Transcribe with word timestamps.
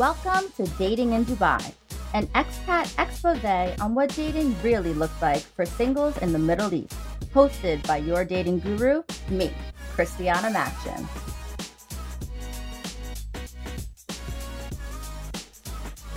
Welcome 0.00 0.50
to 0.56 0.64
Dating 0.78 1.12
in 1.12 1.26
Dubai, 1.26 1.74
an 2.14 2.26
expat 2.28 2.88
expose 2.98 3.44
on 3.82 3.94
what 3.94 4.08
dating 4.16 4.56
really 4.62 4.94
looks 4.94 5.20
like 5.20 5.42
for 5.42 5.66
singles 5.66 6.16
in 6.22 6.32
the 6.32 6.38
Middle 6.38 6.72
East. 6.72 6.96
Hosted 7.34 7.86
by 7.86 7.98
your 7.98 8.24
dating 8.24 8.60
guru, 8.60 9.02
me, 9.28 9.52
Christiana 9.92 10.48
Maxion. 10.48 11.06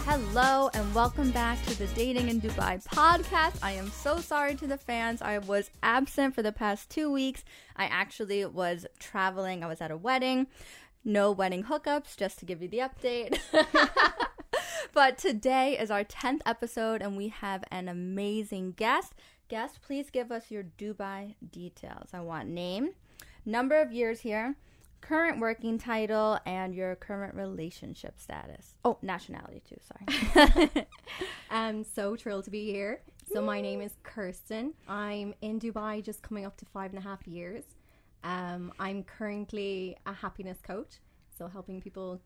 Hello 0.05 0.70
and 0.73 0.95
welcome 0.95 1.31
back 1.31 1.61
to 1.65 1.77
the 1.77 1.88
Dating 1.88 2.29
in 2.29 2.39
Dubai 2.39 2.81
podcast. 2.86 3.57
I 3.61 3.73
am 3.73 3.89
so 3.89 4.20
sorry 4.20 4.55
to 4.55 4.68
the 4.68 4.77
fans. 4.77 5.21
I 5.21 5.39
was 5.39 5.70
absent 5.81 6.36
for 6.36 6.41
the 6.41 6.54
past 6.54 6.89
two 6.89 7.11
weeks. 7.11 7.43
I 7.75 7.88
actually 7.88 8.45
was 8.45 8.86
traveling, 9.00 9.61
I 9.61 9.68
was 9.68 9.81
at 9.81 9.91
a 9.91 9.97
wedding. 9.97 10.47
No 11.05 11.34
wedding 11.34 11.66
hookups, 11.66 12.16
just 12.16 12.39
to 12.39 12.45
give 12.45 12.62
you 12.62 12.70
the 12.70 12.77
update. 12.77 13.38
but 14.93 15.17
today 15.17 15.77
is 15.77 15.91
our 15.91 16.05
10th 16.05 16.39
episode 16.45 17.02
and 17.02 17.17
we 17.17 17.27
have 17.27 17.66
an 17.70 17.89
amazing 17.89 18.71
guest. 18.71 19.13
Guest, 19.49 19.81
please 19.81 20.09
give 20.09 20.31
us 20.31 20.49
your 20.49 20.63
Dubai 20.63 21.35
details. 21.52 22.09
I 22.13 22.21
want 22.21 22.48
name, 22.48 22.91
number 23.45 23.81
of 23.81 23.91
years 23.91 24.21
here, 24.21 24.55
current 25.02 25.41
working 25.41 25.77
title, 25.77 26.39
and 26.45 26.73
your 26.73 26.95
current 26.95 27.35
relationship 27.35 28.17
status. 28.17 28.76
Oh, 28.85 28.98
nationality 29.01 29.62
too, 29.67 29.76
sorry. 29.81 30.88
I'm 31.51 31.84
so 31.84 32.15
thrilled 32.15 32.45
to 32.45 32.51
be 32.51 32.63
here. 32.71 33.01
So 33.34 33.41
my 33.41 33.59
name 33.59 33.81
is 33.81 33.93
Kirsten. 34.04 34.73
I'm 34.88 35.34
in 35.41 35.59
Dubai 35.59 36.01
just 36.01 36.21
coming 36.21 36.45
up 36.45 36.55
to 36.57 36.65
five 36.65 36.91
and 36.91 36.99
a 36.99 37.01
half 37.01 37.27
years. 37.27 37.65
Um, 38.23 38.72
I'm 38.80 39.04
currently 39.04 39.98
a 40.05 40.13
happiness 40.13 40.59
coach, 40.62 41.00
so 41.38 41.48
helping 41.48 41.82
people 41.82 42.22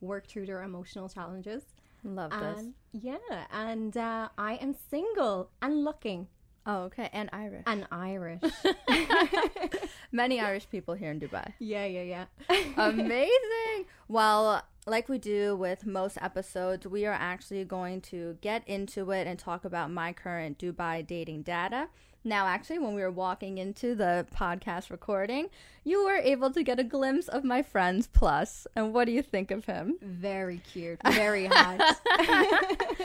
work 0.00 0.26
through 0.26 0.46
their 0.46 0.62
emotional 0.62 1.08
challenges. 1.08 1.62
Love 2.04 2.30
this. 2.30 2.66
Yeah, 2.92 3.16
and 3.52 3.96
uh, 3.96 4.28
I 4.38 4.54
am 4.54 4.74
single 4.90 5.50
and 5.62 5.84
looking 5.84 6.28
Oh, 6.68 6.78
okay. 6.88 7.08
And 7.12 7.30
Irish. 7.32 7.62
and 7.66 7.86
Irish. 7.92 8.40
Many 10.12 10.40
Irish 10.40 10.68
people 10.68 10.94
here 10.94 11.10
in 11.12 11.20
Dubai. 11.20 11.52
yeah, 11.60 11.84
yeah, 11.84 12.02
yeah. 12.02 12.24
Amazing. 12.76 13.86
Well, 14.08 14.62
like 14.86 15.08
we 15.08 15.18
do 15.18 15.54
with 15.56 15.86
most 15.86 16.18
episodes, 16.20 16.86
we 16.86 17.06
are 17.06 17.12
actually 17.12 17.64
going 17.64 18.00
to 18.02 18.36
get 18.40 18.66
into 18.66 19.12
it 19.12 19.26
and 19.28 19.38
talk 19.38 19.64
about 19.64 19.90
my 19.92 20.12
current 20.12 20.58
Dubai 20.58 21.06
dating 21.06 21.42
data. 21.42 21.88
Now, 22.26 22.48
actually, 22.48 22.80
when 22.80 22.96
we 22.96 23.02
were 23.02 23.10
walking 23.12 23.58
into 23.58 23.94
the 23.94 24.26
podcast 24.34 24.90
recording, 24.90 25.48
you 25.84 26.04
were 26.04 26.16
able 26.16 26.50
to 26.50 26.64
get 26.64 26.80
a 26.80 26.82
glimpse 26.82 27.28
of 27.28 27.44
my 27.44 27.62
friend's 27.62 28.08
plus. 28.08 28.66
And 28.74 28.92
what 28.92 29.04
do 29.04 29.12
you 29.12 29.22
think 29.22 29.52
of 29.52 29.66
him? 29.66 29.96
Very 30.02 30.60
cute. 30.72 30.98
Very 31.12 31.46
hot. 31.46 32.00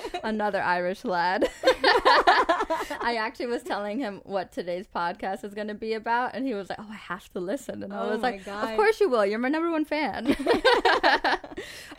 Another 0.23 0.59
Irish 0.59 1.05
lad. 1.05 1.47
I 1.63 3.17
actually 3.19 3.45
was 3.45 3.61
telling 3.61 3.99
him 3.99 4.21
what 4.23 4.51
today's 4.51 4.87
podcast 4.87 5.43
is 5.43 5.53
going 5.53 5.67
to 5.67 5.75
be 5.75 5.93
about, 5.93 6.33
and 6.33 6.47
he 6.47 6.55
was 6.55 6.69
like, 6.71 6.79
"Oh, 6.81 6.89
I 6.89 6.95
have 6.95 7.31
to 7.33 7.39
listen." 7.39 7.83
And 7.83 7.93
I 7.93 8.01
Oh 8.03 8.09
was 8.09 8.21
like, 8.21 8.43
God. 8.43 8.71
"Of 8.71 8.75
course 8.75 8.99
you 8.99 9.07
will. 9.07 9.23
You're 9.23 9.37
my 9.37 9.49
number 9.49 9.69
one 9.69 9.85
fan." 9.85 10.35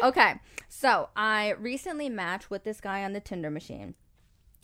okay, 0.00 0.40
so 0.68 1.08
I 1.14 1.50
recently 1.50 2.08
matched 2.08 2.50
with 2.50 2.64
this 2.64 2.80
guy 2.80 3.04
on 3.04 3.12
the 3.12 3.20
Tinder 3.20 3.50
machine. 3.50 3.94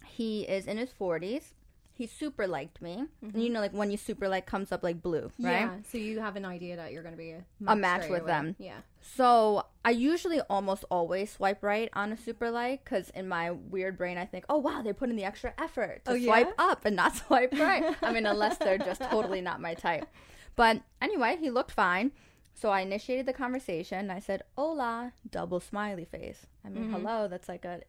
He 0.04 0.42
is 0.42 0.66
in 0.66 0.76
his 0.76 0.90
40s. 0.90 1.52
He 1.98 2.06
super 2.06 2.46
liked 2.46 2.80
me. 2.80 2.92
And 2.94 3.08
mm-hmm. 3.32 3.40
you 3.40 3.50
know, 3.50 3.58
like 3.58 3.72
when 3.72 3.90
you 3.90 3.96
super 3.96 4.28
like 4.28 4.46
comes 4.46 4.70
up 4.70 4.84
like 4.84 5.02
blue, 5.02 5.32
right? 5.40 5.62
Yeah. 5.62 5.70
So 5.90 5.98
you 5.98 6.20
have 6.20 6.36
an 6.36 6.44
idea 6.44 6.76
that 6.76 6.92
you're 6.92 7.02
going 7.02 7.14
to 7.14 7.18
be 7.18 7.32
a 7.32 7.44
A 7.66 7.74
match 7.74 8.08
with 8.08 8.22
away. 8.22 8.30
them. 8.30 8.56
Yeah. 8.60 8.78
So 9.00 9.66
I 9.84 9.90
usually 9.90 10.40
almost 10.42 10.84
always 10.92 11.32
swipe 11.32 11.60
right 11.60 11.90
on 11.94 12.12
a 12.12 12.16
super 12.16 12.52
like 12.52 12.84
because 12.84 13.10
in 13.10 13.26
my 13.26 13.50
weird 13.50 13.98
brain 13.98 14.16
I 14.16 14.26
think, 14.26 14.44
oh 14.48 14.58
wow, 14.58 14.80
they 14.80 14.92
put 14.92 15.10
in 15.10 15.16
the 15.16 15.24
extra 15.24 15.52
effort 15.58 16.04
to 16.04 16.12
Oh, 16.12 16.14
yeah? 16.14 16.26
swipe 16.26 16.54
up 16.56 16.84
and 16.84 16.94
not 16.94 17.16
swipe 17.26 17.52
right. 17.58 17.96
I 18.02 18.12
mean, 18.12 18.26
unless 18.26 18.58
they're 18.58 18.78
just 18.78 19.02
totally 19.02 19.40
not 19.40 19.60
my 19.60 19.74
type. 19.74 20.06
But 20.54 20.82
anyway, 21.02 21.36
he 21.40 21.50
looked 21.50 21.72
fine. 21.72 22.12
So 22.54 22.70
I 22.70 22.82
initiated 22.82 23.26
the 23.26 23.32
conversation. 23.32 24.08
I 24.10 24.20
said, 24.20 24.42
"Hola," 24.56 25.12
double 25.28 25.60
smiley 25.60 26.04
face. 26.04 26.46
I 26.64 26.68
mean, 26.68 26.84
mm-hmm. 26.84 26.94
hello. 26.94 27.28
That's 27.28 27.48
like 27.48 27.64
a 27.64 27.82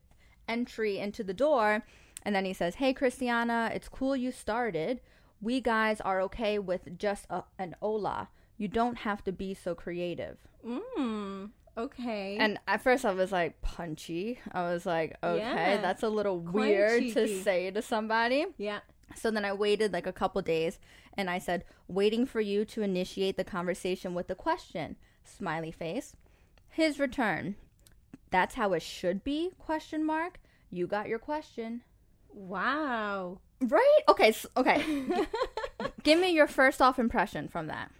entry 0.47 0.97
into 0.97 1.23
the 1.23 1.33
door. 1.33 1.83
And 2.23 2.35
then 2.35 2.45
he 2.45 2.53
says, 2.53 2.75
"Hey, 2.75 2.93
Christiana, 2.93 3.71
it's 3.73 3.87
cool 3.89 4.15
you 4.15 4.31
started. 4.31 4.99
We 5.41 5.61
guys 5.61 6.01
are 6.01 6.19
okay 6.21 6.59
with 6.59 6.97
just 6.97 7.25
a, 7.29 7.43
an 7.57 7.75
hola. 7.81 8.29
You 8.57 8.67
don't 8.67 8.99
have 8.99 9.23
to 9.23 9.31
be 9.31 9.53
so 9.53 9.73
creative." 9.75 10.37
Mm, 10.65 11.51
okay. 11.77 12.37
And 12.37 12.59
at 12.67 12.81
first 12.81 13.05
I 13.05 13.13
was 13.13 13.31
like 13.31 13.61
punchy. 13.61 14.39
I 14.51 14.63
was 14.63 14.85
like, 14.85 15.15
okay, 15.23 15.37
Yeah. 15.39 15.81
that's 15.81 16.03
a 16.03 16.09
little 16.09 16.41
Quite 16.41 16.53
weird 16.69 17.13
to 17.13 17.41
say 17.41 17.71
to 17.71 17.81
somebody. 17.81 18.45
yeah. 18.57 18.79
So 19.15 19.31
then 19.31 19.43
I 19.45 19.53
waited 19.53 19.91
like 19.93 20.05
a 20.05 20.13
couple 20.13 20.41
days 20.43 20.77
and 21.15 21.29
I 21.31 21.39
said, 21.39 21.63
waiting 21.87 22.25
for 22.27 22.41
you 22.41 22.63
to 22.65 22.81
initiate 22.83 23.37
the 23.37 23.43
conversation 23.43 24.13
with 24.13 24.29
a 24.29 24.35
question. 24.35 24.97
Smiley 25.23 25.71
face. 25.71 26.15
His 26.69 26.99
return. 26.99 27.55
That's 28.29 28.53
how 28.55 28.73
it 28.73 28.83
should 28.83 29.23
be? 29.23 29.49
Question 29.57 30.05
mark. 30.05 30.39
You 30.69 30.85
got 30.85 31.07
your 31.07 31.17
question. 31.17 31.81
Wow. 32.33 33.39
Right? 33.61 33.99
Okay, 34.07 34.29
s 34.29 34.45
okay. 34.55 34.83
Give 36.03 36.19
me 36.19 36.31
your 36.31 36.47
first 36.47 36.81
off 36.81 36.97
impression 36.99 37.47
from 37.47 37.67
that. 37.67 37.91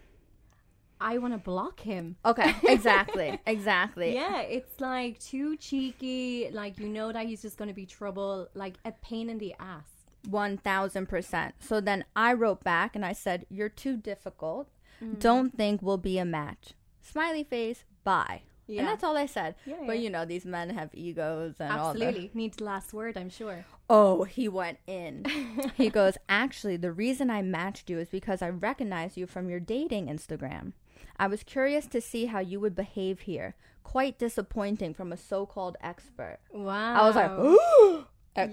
I 1.00 1.16
want 1.18 1.32
to 1.32 1.38
block 1.38 1.80
him. 1.80 2.16
Okay, 2.24 2.54
exactly. 2.64 3.38
exactly. 3.46 4.14
Yeah, 4.14 4.40
it's 4.42 4.80
like 4.80 5.18
too 5.18 5.56
cheeky. 5.56 6.50
Like 6.52 6.78
you 6.78 6.88
know 6.88 7.12
that 7.12 7.26
he's 7.26 7.42
just 7.42 7.56
going 7.56 7.68
to 7.68 7.74
be 7.74 7.86
trouble. 7.86 8.48
Like 8.54 8.74
a 8.84 8.92
pain 8.92 9.30
in 9.30 9.38
the 9.38 9.54
ass. 9.58 9.88
1000%. 10.28 11.52
So 11.58 11.80
then 11.80 12.04
I 12.14 12.34
wrote 12.34 12.62
back 12.62 12.94
and 12.94 13.04
I 13.04 13.12
said, 13.12 13.46
You're 13.48 13.70
too 13.70 13.96
difficult. 13.96 14.68
Mm. 15.02 15.18
Don't 15.18 15.56
think 15.56 15.80
we'll 15.82 15.96
be 15.96 16.18
a 16.18 16.24
match. 16.24 16.74
Smiley 17.00 17.44
face, 17.44 17.84
bye. 18.04 18.42
Yeah. 18.70 18.80
And 18.80 18.88
that's 18.88 19.02
all 19.02 19.16
I 19.16 19.26
said. 19.26 19.56
Yeah, 19.66 19.74
But 19.84 19.98
you 19.98 20.10
know, 20.10 20.24
these 20.24 20.44
men 20.44 20.70
have 20.70 20.90
egos 20.94 21.56
and 21.58 21.72
all 21.72 21.92
that. 21.92 22.00
Absolutely 22.02 22.30
needs 22.34 22.60
last 22.60 22.92
word. 22.92 23.16
I'm 23.16 23.28
sure. 23.28 23.64
Oh, 23.88 24.22
he 24.22 24.48
went 24.48 24.78
in. 24.86 25.24
he 25.76 25.90
goes, 25.90 26.16
Actually, 26.28 26.76
the 26.76 26.92
reason 26.92 27.30
I 27.30 27.42
matched 27.42 27.90
you 27.90 27.98
is 27.98 28.08
because 28.08 28.42
I 28.42 28.48
recognize 28.48 29.16
you 29.16 29.26
from 29.26 29.50
your 29.50 29.58
dating 29.58 30.06
Instagram. 30.06 30.72
I 31.18 31.26
was 31.26 31.42
curious 31.42 31.86
to 31.88 32.00
see 32.00 32.26
how 32.26 32.38
you 32.38 32.60
would 32.60 32.76
behave 32.76 33.20
here. 33.20 33.56
Quite 33.82 34.18
disappointing 34.18 34.94
from 34.94 35.10
a 35.12 35.16
so 35.16 35.46
called 35.46 35.76
expert. 35.82 36.38
Wow. 36.52 36.94
I 36.94 37.06
was 37.06 37.16
like, 37.16 37.30
"Ooh." 37.30 38.06
Uh, 38.36 38.46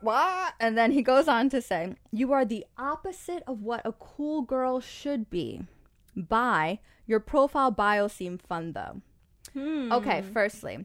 what? 0.00 0.54
And 0.58 0.78
then 0.78 0.90
he 0.90 1.02
goes 1.02 1.28
on 1.28 1.50
to 1.50 1.60
say, 1.60 1.94
You 2.10 2.32
are 2.32 2.46
the 2.46 2.64
opposite 2.78 3.42
of 3.46 3.60
what 3.60 3.82
a 3.84 3.92
cool 3.92 4.40
girl 4.40 4.80
should 4.80 5.28
be. 5.28 5.60
Bye. 6.16 6.80
Your 7.06 7.20
profile 7.20 7.70
bio 7.70 8.08
seemed 8.08 8.40
fun 8.40 8.72
though. 8.72 9.02
Hmm. 9.54 9.92
Okay, 9.92 10.22
firstly, 10.32 10.84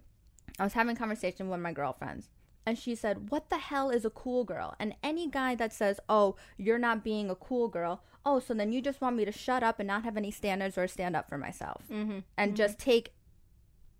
I 0.57 0.63
was 0.63 0.73
having 0.73 0.95
a 0.95 0.99
conversation 0.99 1.49
with 1.49 1.59
my 1.59 1.73
girlfriends. 1.73 2.29
And 2.65 2.77
she 2.77 2.93
said, 2.93 3.31
What 3.31 3.49
the 3.49 3.57
hell 3.57 3.89
is 3.89 4.05
a 4.05 4.09
cool 4.09 4.43
girl? 4.43 4.75
And 4.79 4.95
any 5.01 5.27
guy 5.27 5.55
that 5.55 5.73
says, 5.73 5.99
Oh, 6.07 6.35
you're 6.57 6.79
not 6.79 7.03
being 7.03 7.29
a 7.29 7.35
cool 7.35 7.67
girl, 7.67 8.03
oh, 8.25 8.39
so 8.39 8.53
then 8.53 8.71
you 8.71 8.81
just 8.81 9.01
want 9.01 9.15
me 9.15 9.25
to 9.25 9.31
shut 9.31 9.63
up 9.63 9.79
and 9.79 9.87
not 9.87 10.03
have 10.03 10.17
any 10.17 10.31
standards 10.31 10.77
or 10.77 10.87
stand 10.87 11.15
up 11.15 11.27
for 11.27 11.37
myself. 11.37 11.83
Mm-hmm. 11.91 12.19
And 12.37 12.55
just 12.55 12.77
take 12.77 13.13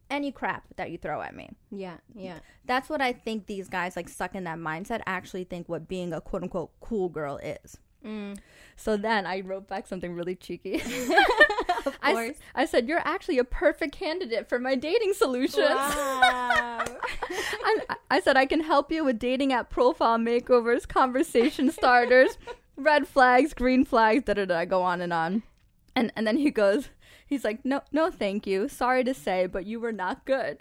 any 0.10 0.32
crap 0.32 0.64
that 0.76 0.92
you 0.92 0.98
throw 0.98 1.22
at 1.22 1.36
me. 1.36 1.50
Yeah. 1.72 1.98
Yeah. 2.16 2.40
That's 2.66 2.90
what 2.90 3.02
I 3.02 3.14
think 3.14 3.46
these 3.46 3.70
guys 3.70 3.96
like 3.96 4.10
stuck 4.10 4.36
in 4.36 4.44
that 4.46 4.58
mindset 4.58 5.02
actually 5.06 5.44
think 5.44 5.70
what 5.70 5.88
being 5.88 6.14
a 6.14 6.22
quote 6.22 6.44
unquote 6.44 6.72
cool 6.80 7.10
girl 7.10 7.38
is. 7.38 7.78
Mm. 8.06 8.38
So 8.76 8.98
then 8.98 9.26
I 9.26 9.42
wrote 9.42 9.68
back 9.68 9.88
something 9.88 10.14
really 10.14 10.36
cheeky. 10.36 10.82
Of 11.86 11.98
I, 12.02 12.14
course. 12.14 12.38
I 12.56 12.66
said, 12.66 12.88
You're 12.88 13.02
actually 13.06 13.40
a 13.40 13.44
perfect 13.44 13.96
candidate 13.96 14.48
for 14.48 14.60
my 14.60 14.76
dating 14.76 15.14
solutions. 15.14 15.70
Wow. 15.70 16.84
I, 16.84 17.80
I 18.12 18.20
said, 18.20 18.38
I 18.38 18.46
can 18.46 18.62
help 18.62 18.92
you 18.92 19.04
with 19.04 19.20
dating 19.20 19.54
app 19.54 19.70
profile 19.70 20.18
makeovers, 20.18 20.88
conversation 20.88 21.72
starters, 21.72 22.38
red 22.76 23.08
flags, 23.08 23.54
green 23.54 23.86
flags, 23.86 24.24
da 24.26 24.34
da 24.34 24.46
da, 24.46 24.66
go 24.66 24.82
on 24.82 25.02
and 25.02 25.14
on. 25.14 25.44
And, 25.96 26.12
and 26.16 26.28
then 26.28 26.38
he 26.38 26.52
goes, 26.52 26.90
He's 27.26 27.44
like, 27.44 27.64
no, 27.64 27.82
no, 27.92 28.10
thank 28.10 28.48
you. 28.48 28.68
Sorry 28.68 29.04
to 29.04 29.14
say, 29.14 29.46
but 29.46 29.68
you 29.68 29.80
were 29.80 29.92
not 29.92 30.26
good. 30.26 30.60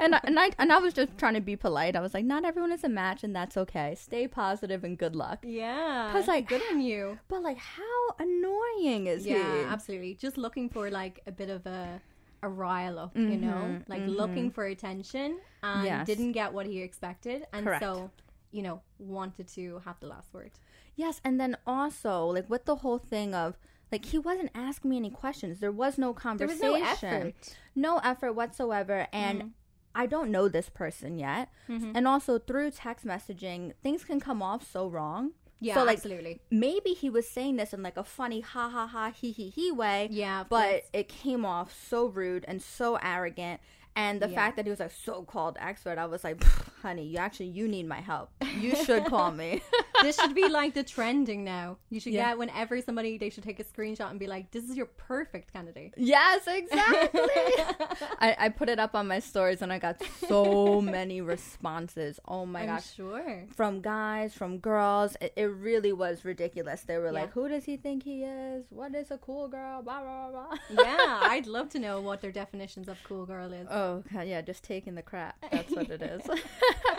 And 0.00 0.14
I, 0.14 0.20
and 0.24 0.38
I 0.38 0.50
and 0.58 0.72
I 0.72 0.78
was 0.78 0.92
just 0.94 1.16
trying 1.18 1.34
to 1.34 1.40
be 1.40 1.56
polite. 1.56 1.94
I 1.96 2.00
was 2.00 2.14
like, 2.14 2.24
not 2.24 2.44
everyone 2.44 2.72
is 2.72 2.82
a 2.84 2.88
match, 2.88 3.22
and 3.24 3.34
that's 3.34 3.56
okay. 3.56 3.94
Stay 3.94 4.26
positive 4.28 4.82
and 4.84 4.98
good 4.98 5.14
luck. 5.14 5.40
yeah. 5.44 6.10
'Cause, 6.12 6.26
like, 6.28 6.48
good 6.48 6.62
on 6.70 6.80
you. 6.80 7.18
But 7.28 7.42
like, 7.42 7.58
how 7.58 8.00
annoying 8.18 9.06
is 9.06 9.26
Yeah, 9.26 9.36
he? 9.64 9.72
absolutely. 9.72 10.14
Just 10.14 10.36
looking 10.38 10.68
for 10.68 10.90
like 10.90 11.20
a 11.26 11.32
bit 11.32 11.50
of 11.50 11.66
a 11.66 12.00
a 12.42 12.48
rile 12.48 12.98
up, 12.98 13.14
you 13.14 13.36
know, 13.36 13.60
Mhm, 13.68 13.88
like 13.88 14.02
mhm. 14.02 14.16
looking 14.16 14.50
for 14.50 14.64
attention 14.64 15.38
and 15.62 15.84
Yes. 15.84 16.06
didn't 16.06 16.32
get 16.32 16.54
what 16.54 16.64
he 16.66 16.80
expected, 16.80 17.46
and 17.52 17.66
Correct. 17.66 17.82
so 17.84 18.10
you 18.50 18.62
know 18.62 18.80
wanted 18.98 19.46
to 19.46 19.78
have 19.84 20.00
the 20.00 20.06
last 20.06 20.32
word. 20.32 20.50
Yes, 20.96 21.20
and 21.22 21.38
then 21.38 21.56
also 21.66 22.24
like 22.26 22.48
with 22.48 22.64
the 22.64 22.76
whole 22.76 22.98
thing 22.98 23.34
of 23.34 23.58
like 23.92 24.06
he 24.06 24.18
wasn't 24.18 24.50
asking 24.54 24.90
me 24.90 24.96
any 24.96 25.10
questions. 25.10 25.60
There 25.60 25.70
was 25.84 25.98
no 25.98 26.08
There 26.12 26.14
conversation. 26.14 26.70
was 26.72 26.82
no 26.82 26.90
effort. 26.94 27.56
No 27.74 27.98
effort 27.98 28.32
whatsoever. 28.32 29.06
And 29.12 29.42
Mm. 29.42 29.50
I 29.94 30.06
don't 30.06 30.30
know 30.30 30.48
this 30.48 30.68
person 30.68 31.18
yet. 31.18 31.50
Mm-hmm. 31.68 31.92
And 31.94 32.06
also 32.08 32.38
through 32.38 32.70
text 32.72 33.04
messaging, 33.06 33.72
things 33.82 34.04
can 34.04 34.20
come 34.20 34.42
off 34.42 34.68
so 34.70 34.86
wrong. 34.88 35.32
Yeah, 35.62 35.74
so 35.74 35.84
like 35.84 35.98
absolutely. 35.98 36.40
maybe 36.50 36.90
he 36.94 37.10
was 37.10 37.28
saying 37.28 37.56
this 37.56 37.74
in 37.74 37.82
like 37.82 37.98
a 37.98 38.04
funny 38.04 38.40
ha 38.40 38.70
ha 38.70 38.86
ha 38.86 39.10
he 39.14 39.30
he 39.30 39.50
he 39.50 39.70
way. 39.70 40.08
Yeah, 40.10 40.44
But 40.48 40.70
course. 40.70 40.82
it 40.94 41.08
came 41.08 41.44
off 41.44 41.74
so 41.88 42.06
rude 42.06 42.44
and 42.48 42.62
so 42.62 42.96
arrogant. 43.02 43.60
And 43.96 44.22
the 44.22 44.28
Yeah. 44.28 44.36
fact 44.36 44.56
that 44.56 44.64
he 44.64 44.70
was 44.70 44.80
like 44.80 44.92
so-called 44.92 45.58
expert, 45.60 45.98
I 45.98 46.06
was 46.06 46.22
like, 46.24 46.42
honey, 46.80 47.04
you 47.06 47.18
actually 47.18 47.46
you 47.48 47.68
need 47.68 47.86
my 47.86 48.00
help. 48.00 48.30
You 48.58 48.74
should 48.84 49.04
call 49.06 49.32
me. 49.32 49.60
this 50.02 50.18
should 50.20 50.34
be 50.34 50.48
like 50.48 50.74
the 50.74 50.82
trending 50.82 51.44
now. 51.44 51.76
You 51.90 52.00
should 52.00 52.12
Yeah. 52.12 52.30
get 52.30 52.38
whenever 52.38 52.80
somebody 52.80 53.18
they 53.18 53.30
should 53.30 53.44
take 53.44 53.60
a 53.60 53.64
screenshot 53.64 54.10
and 54.10 54.18
be 54.18 54.26
like, 54.26 54.50
"This 54.50 54.64
is 54.68 54.76
your 54.76 54.86
perfect 54.86 55.52
candidate." 55.52 55.94
yes, 55.96 56.46
exactly. 56.46 57.20
I, 58.20 58.36
I 58.38 58.48
put 58.48 58.68
it 58.68 58.78
up 58.78 58.94
on 58.94 59.06
my 59.08 59.18
stories 59.20 59.62
and 59.62 59.72
I 59.72 59.78
got 59.78 60.02
so 60.28 60.80
many 60.80 61.20
responses. 61.20 62.18
Oh 62.26 62.46
my 62.46 62.60
I'm 62.62 62.66
gosh. 62.66 62.94
sure. 62.94 63.44
From 63.54 63.80
guys, 63.80 64.34
from 64.34 64.58
girls. 64.58 65.16
It, 65.20 65.32
it 65.36 65.44
really 65.44 65.92
was 65.92 66.24
ridiculous. 66.24 66.82
They 66.82 66.98
were 66.98 67.06
Yeah. 67.06 67.20
like, 67.22 67.32
Who 67.32 67.48
does 67.48 67.64
he 67.64 67.76
think 67.76 68.02
he 68.04 68.24
is? 68.24 68.64
What 68.70 68.94
is 68.94 69.10
a 69.10 69.18
cool 69.18 69.48
girl? 69.48 69.82
Blah 69.82 70.00
blah 70.02 70.30
blah. 70.30 70.56
yeah, 70.84 71.20
I'd 71.22 71.46
love 71.46 71.68
to 71.70 71.78
know 71.78 72.00
what 72.00 72.20
their 72.20 72.32
definitions 72.32 72.88
of 72.88 72.98
cool 73.04 73.26
girl 73.26 73.52
is. 73.52 73.66
Oh, 73.70 74.02
yeah, 74.24 74.40
just 74.40 74.62
taking 74.64 74.94
the 74.94 75.02
crap. 75.02 75.36
That's 75.50 75.70
what 75.72 75.90
it 75.90 76.02
is. 76.02 76.22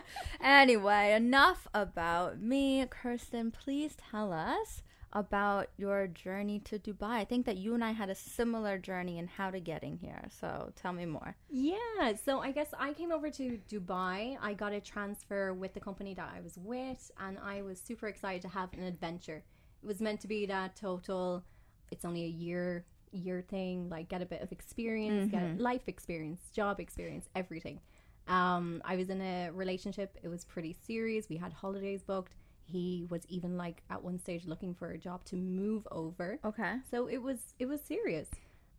anyway, 0.41 1.13
enough 1.13 1.67
about 1.73 2.41
me. 2.41 2.85
Kirsten, 2.89 3.51
please 3.51 3.95
tell 4.11 4.31
us 4.31 4.83
about 5.13 5.67
your 5.77 6.07
journey 6.07 6.59
to 6.59 6.79
Dubai. 6.79 7.19
I 7.19 7.25
think 7.25 7.45
that 7.45 7.57
you 7.57 7.73
and 7.73 7.83
I 7.83 7.91
had 7.91 8.09
a 8.09 8.15
similar 8.15 8.77
journey 8.77 9.17
in 9.17 9.27
how 9.27 9.51
to 9.51 9.59
getting 9.59 9.97
here. 9.97 10.27
So 10.39 10.71
tell 10.75 10.93
me 10.93 11.05
more. 11.05 11.35
Yeah, 11.49 12.13
so 12.23 12.39
I 12.39 12.51
guess 12.51 12.69
I 12.79 12.93
came 12.93 13.11
over 13.11 13.29
to 13.31 13.59
Dubai. 13.69 14.37
I 14.41 14.53
got 14.53 14.71
a 14.73 14.79
transfer 14.79 15.53
with 15.53 15.73
the 15.73 15.81
company 15.81 16.13
that 16.13 16.31
I 16.33 16.39
was 16.39 16.57
with, 16.57 17.11
and 17.19 17.37
I 17.39 17.61
was 17.61 17.79
super 17.79 18.07
excited 18.07 18.41
to 18.43 18.47
have 18.49 18.73
an 18.73 18.83
adventure. 18.83 19.43
It 19.83 19.87
was 19.87 19.99
meant 19.99 20.21
to 20.21 20.27
be 20.27 20.45
that 20.45 20.75
total. 20.75 21.43
It's 21.91 22.05
only 22.05 22.23
a 22.23 22.29
year 22.29 22.85
year 23.13 23.43
thing, 23.49 23.89
like 23.89 24.07
get 24.07 24.21
a 24.21 24.25
bit 24.25 24.41
of 24.41 24.53
experience, 24.53 25.29
get 25.29 25.43
mm-hmm. 25.43 25.61
life 25.61 25.87
experience, 25.87 26.39
job 26.53 26.79
experience, 26.79 27.27
everything. 27.35 27.81
Um, 28.27 28.81
I 28.85 28.95
was 28.95 29.09
in 29.09 29.21
a 29.21 29.49
relationship. 29.51 30.17
It 30.23 30.27
was 30.27 30.45
pretty 30.45 30.75
serious. 30.85 31.27
We 31.29 31.37
had 31.37 31.53
holidays 31.53 32.01
booked. 32.03 32.33
He 32.63 33.05
was 33.09 33.25
even 33.27 33.57
like 33.57 33.81
at 33.89 34.01
one 34.01 34.17
stage 34.17 34.45
looking 34.45 34.73
for 34.73 34.91
a 34.91 34.97
job 34.97 35.25
to 35.25 35.35
move 35.35 35.87
over. 35.91 36.39
Okay. 36.45 36.75
So 36.89 37.07
it 37.07 37.17
was 37.17 37.53
it 37.59 37.65
was 37.65 37.81
serious. 37.81 38.29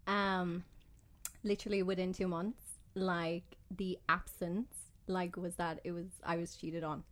Um 0.07 0.65
literally 1.45 1.83
within 1.83 2.13
2 2.13 2.29
months 2.29 2.63
like 2.95 3.57
the 3.77 3.99
absence 4.09 4.75
like 5.07 5.37
was 5.37 5.57
that 5.57 5.81
it 5.85 5.93
was 5.93 6.07
I 6.25 6.37
was 6.37 6.55
cheated 6.57 6.85
on. 6.85 7.05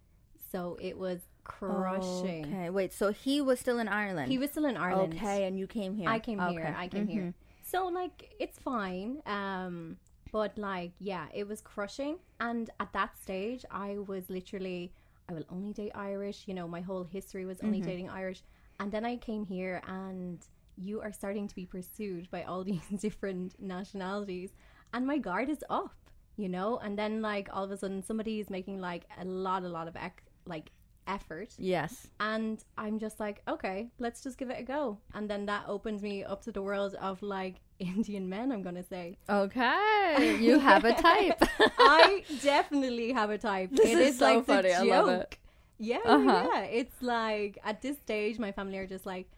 So 0.50 0.78
it 0.80 0.96
was 0.98 1.20
crushing. 1.44 2.46
Okay, 2.46 2.70
wait. 2.70 2.92
So 2.92 3.12
he 3.12 3.40
was 3.40 3.60
still 3.60 3.78
in 3.78 3.88
Ireland. 3.88 4.30
He 4.30 4.38
was 4.38 4.50
still 4.50 4.64
in 4.64 4.76
Ireland. 4.76 5.14
Okay, 5.14 5.44
and 5.44 5.58
you 5.58 5.66
came 5.66 5.94
here. 5.94 6.08
I 6.08 6.18
came 6.18 6.40
okay. 6.40 6.52
here. 6.52 6.74
I 6.76 6.88
came 6.88 7.06
here. 7.06 7.34
So 7.62 7.88
like 7.88 8.34
it's 8.38 8.58
fine. 8.58 9.22
Um 9.26 9.98
but 10.32 10.56
like 10.58 10.92
yeah, 10.98 11.26
it 11.34 11.46
was 11.46 11.60
crushing 11.60 12.18
and 12.40 12.70
at 12.80 12.92
that 12.92 13.18
stage 13.18 13.64
I 13.70 13.98
was 14.06 14.30
literally 14.30 14.92
I 15.30 15.32
will 15.32 15.44
only 15.48 15.72
date 15.72 15.92
Irish, 15.94 16.44
you 16.46 16.54
know, 16.54 16.66
my 16.66 16.80
whole 16.80 17.04
history 17.04 17.44
was 17.44 17.60
only 17.62 17.78
mm-hmm. 17.78 17.88
dating 17.88 18.08
Irish. 18.10 18.42
And 18.80 18.90
then 18.90 19.04
I 19.04 19.16
came 19.16 19.44
here 19.44 19.80
and 19.86 20.44
you 20.76 21.00
are 21.00 21.12
starting 21.12 21.46
to 21.46 21.54
be 21.54 21.66
pursued 21.66 22.28
by 22.30 22.42
all 22.42 22.64
these 22.70 22.80
different 23.00 23.54
nationalities 23.60 24.50
and 24.92 25.06
my 25.06 25.18
guard 25.18 25.48
is 25.48 25.62
up, 25.70 25.94
you 26.36 26.48
know? 26.48 26.78
And 26.82 26.98
then 26.98 27.22
like 27.22 27.48
all 27.52 27.64
of 27.64 27.70
a 27.70 27.76
sudden 27.76 28.02
somebody 28.02 28.40
is 28.40 28.50
making 28.50 28.80
like 28.80 29.04
a 29.20 29.24
lot 29.24 29.62
a 29.62 29.68
lot 29.68 29.86
of 29.86 29.94
ex- 29.96 30.24
like 30.46 30.72
effort 31.06 31.50
Yes. 31.58 32.08
and 32.20 32.62
I'm 32.78 32.98
just 32.98 33.18
like, 33.20 33.42
okay, 33.48 33.88
let's 33.98 34.22
just 34.22 34.38
give 34.38 34.50
it 34.50 34.58
a 34.60 34.62
go. 34.62 34.98
And 35.14 35.28
then 35.28 35.46
that 35.46 35.64
opens 35.68 36.02
me 36.02 36.24
up 36.24 36.42
to 36.44 36.52
the 36.52 36.62
world 36.62 36.94
of 37.00 37.22
like 37.22 37.56
Indian 37.78 38.28
men, 38.28 38.52
I'm 38.52 38.62
gonna 38.62 38.84
say. 38.84 39.16
Okay. 39.28 40.36
You 40.40 40.58
have 40.58 40.84
a 40.84 40.94
type. 40.94 41.42
I 41.78 42.24
definitely 42.42 43.12
have 43.12 43.30
a 43.30 43.38
type. 43.38 43.70
This 43.72 43.90
it 43.90 43.98
is 43.98 44.12
is, 44.14 44.18
so 44.18 44.24
like 44.36 44.46
funny. 44.46 44.72
I 44.72 44.84
joke. 44.84 44.88
love 45.06 45.08
it. 45.20 45.38
Yeah, 45.78 45.98
Uh-huh. 46.04 46.48
yeah. 46.52 46.60
It's 46.64 47.00
like 47.02 47.58
at 47.64 47.80
this 47.82 47.96
stage 47.98 48.38
my 48.38 48.52
family 48.52 48.76
are 48.78 48.86
just 48.86 49.06
like, 49.06 49.28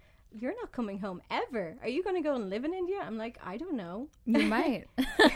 You're 0.40 0.54
not 0.60 0.72
coming 0.72 0.98
home 0.98 1.22
ever. 1.30 1.76
Are 1.82 1.88
you 1.88 2.02
gonna 2.02 2.22
go 2.22 2.34
and 2.34 2.50
live 2.50 2.64
in 2.64 2.72
India? 2.74 2.98
I'm 3.02 3.16
like, 3.18 3.38
I 3.44 3.56
don't 3.58 3.74
know. 3.76 4.08
you 4.26 4.42
might. 4.42 4.86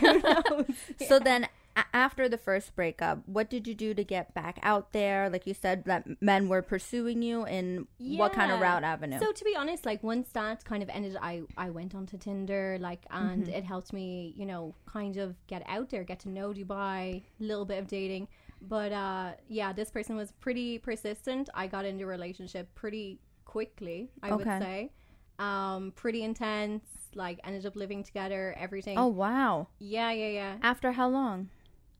Who 0.01 0.19
knows? 0.19 0.65
So 1.07 1.19
then, 1.19 1.45
a- 1.45 1.49
after 1.93 2.27
the 2.29 2.37
first 2.37 2.75
breakup, 2.75 3.19
what 3.27 3.49
did 3.49 3.67
you 3.67 3.73
do 3.75 3.93
to 3.93 4.03
get 4.03 4.33
back 4.33 4.59
out 4.63 4.93
there? 4.93 5.29
Like 5.29 5.45
you 5.47 5.53
said, 5.53 5.85
that 5.85 6.21
men 6.21 6.49
were 6.49 6.61
pursuing 6.61 7.21
you 7.21 7.45
in 7.45 7.87
what 7.99 8.33
kind 8.33 8.51
of 8.51 8.59
route 8.59 8.83
avenue? 8.83 9.19
So 9.19 9.31
to 9.31 9.43
be 9.45 9.55
honest, 9.55 9.85
like 9.85 10.01
once 10.03 10.29
that 10.33 10.63
kind 10.65 10.81
of 10.83 10.89
ended, 10.89 11.17
I 11.21 11.43
I 11.57 11.69
went 11.69 11.93
onto 11.95 12.17
Tinder, 12.17 12.77
like, 12.79 13.05
and 13.11 13.43
Mm-hmm. 13.43 13.53
it 13.53 13.63
helped 13.63 13.93
me, 13.93 14.33
you 14.37 14.45
know, 14.45 14.73
kind 14.85 15.17
of 15.17 15.35
get 15.47 15.63
out 15.67 15.89
there, 15.89 16.03
get 16.03 16.19
to 16.21 16.29
know 16.29 16.51
Dubai, 16.53 17.21
a 17.39 17.43
little 17.43 17.65
bit 17.65 17.79
of 17.79 17.87
dating. 17.87 18.27
But 18.61 18.91
uh, 18.91 19.31
yeah, 19.47 19.71
this 19.73 19.91
person 19.91 20.15
was 20.15 20.31
pretty 20.39 20.79
persistent. 20.79 21.49
I 21.53 21.67
got 21.67 21.85
into 21.85 22.03
a 22.05 22.07
relationship 22.07 22.73
pretty 22.75 23.19
quickly, 23.45 24.09
I 24.23 24.31
Okay. 24.31 24.35
would 24.37 24.63
say. 24.63 24.91
Um, 25.39 25.91
pretty 25.95 26.23
intense. 26.23 26.83
Like 27.13 27.39
ended 27.43 27.65
up 27.65 27.75
living 27.75 28.03
together, 28.03 28.55
everything. 28.59 28.97
oh 28.97 29.07
wow! 29.07 29.67
yeah, 29.79 30.11
yeah, 30.11 30.27
yeah. 30.29 30.55
After 30.61 30.91
how 30.93 31.07
long? 31.07 31.49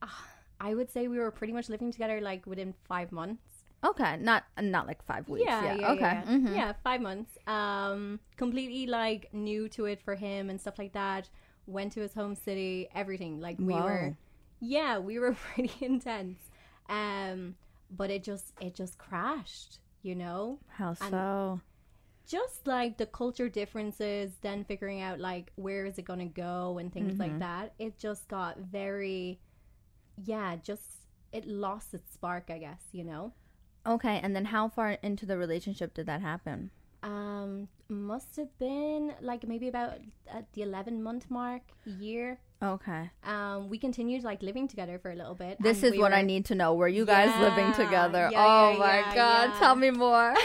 I 0.59 0.73
would 0.73 0.89
say 0.91 1.07
we 1.07 1.19
were 1.19 1.29
pretty 1.31 1.53
much 1.53 1.69
living 1.69 1.91
together 1.91 2.19
like 2.21 2.45
within 2.47 2.73
five 2.88 3.11
months. 3.11 3.44
Okay, 3.83 4.17
not 4.17 4.44
not 4.59 4.88
like 4.88 5.03
five 5.05 5.29
weeks. 5.29 5.45
Yeah, 5.45 5.63
Yeah. 5.63 5.75
yeah, 5.75 5.91
okay. 5.91 6.01
yeah. 6.01 6.23
mhm. 6.25 6.55
Yeah, 6.55 6.73
five 6.83 6.99
months. 7.01 7.38
Um, 7.45 8.19
completely 8.35 8.88
like 8.88 9.31
new 9.33 9.69
to 9.69 9.85
it 9.85 10.01
for 10.01 10.15
him 10.15 10.49
and 10.49 10.59
stuff 10.59 10.79
like 10.79 10.94
that. 10.94 11.29
Went 11.67 11.91
to 11.94 11.99
his 12.01 12.13
home 12.13 12.33
city, 12.33 12.89
everything. 12.95 13.39
Like 13.39 13.57
we 13.59 13.73
Whoa. 13.73 13.83
were, 13.83 14.17
yeah, 14.59 14.97
we 14.97 15.19
were 15.19 15.33
pretty 15.53 15.73
intense. 15.85 16.39
Um, 16.89 17.55
but 17.91 18.09
it 18.09 18.23
just 18.23 18.53
it 18.59 18.73
just 18.73 18.97
crashed, 18.97 19.77
you 20.01 20.15
know. 20.15 20.59
How 20.69 20.89
And- 21.01 21.11
so? 21.11 21.61
Just 22.27 22.67
like 22.67 22.97
the 22.97 23.05
culture 23.05 23.47
differences, 23.47 24.33
then 24.41 24.65
figuring 24.65 25.01
out 25.01 25.17
like 25.19 25.51
where 25.55 25.85
is 25.85 25.97
it 25.97 26.03
gonna 26.03 26.25
go 26.25 26.77
and 26.77 26.91
things 26.91 27.13
Mm-hmm. 27.13 27.21
like 27.21 27.39
that. 27.39 27.73
It 27.80 27.97
just 27.97 28.27
got 28.27 28.57
very, 28.59 29.39
yeah, 30.24 30.56
just 30.62 30.83
it 31.31 31.45
lost 31.45 31.94
its 31.94 32.14
spark, 32.14 32.45
I 32.50 32.57
guess, 32.57 32.81
you 32.92 33.04
know. 33.04 33.33
Okay, 33.86 34.19
and 34.21 34.36
then 34.36 34.45
how 34.45 34.68
far 34.69 34.92
into 35.04 35.26
the 35.26 35.38
relationship 35.38 35.94
did 35.94 36.06
that 36.07 36.21
happen? 36.21 36.71
Um, 37.04 37.68
must 37.90 38.36
have 38.36 38.57
been 38.59 39.14
like 39.21 39.47
maybe 39.47 39.68
about 39.68 40.00
at 40.30 40.52
the 40.54 40.64
eleven 40.64 41.02
month 41.04 41.30
mark, 41.30 41.62
year. 41.86 42.40
Okay, 42.62 43.12
Um, 43.24 43.69
we 43.69 43.78
continued 43.78 44.24
like 44.24 44.42
living 44.42 44.68
together 44.68 44.97
for 44.97 45.12
a 45.12 45.16
little 45.16 45.36
bit. 45.36 45.57
this 45.62 45.83
is 45.83 45.92
we 45.92 46.00
what 46.00 46.12
I 46.12 46.24
need 46.24 46.45
to 46.45 46.56
know. 46.56 46.74
Were 46.74 46.88
you 46.88 47.06
guys 47.06 47.30
living 47.40 47.71
together? 47.74 48.30
yeah, 48.31 48.44
oh 48.44 48.71
yeah, 48.71 48.78
my 48.80 48.97
yeah, 49.00 49.16
god, 49.16 49.50
yeah. 49.54 49.59
tell 49.59 49.76
me 49.76 49.92
more. 49.92 50.33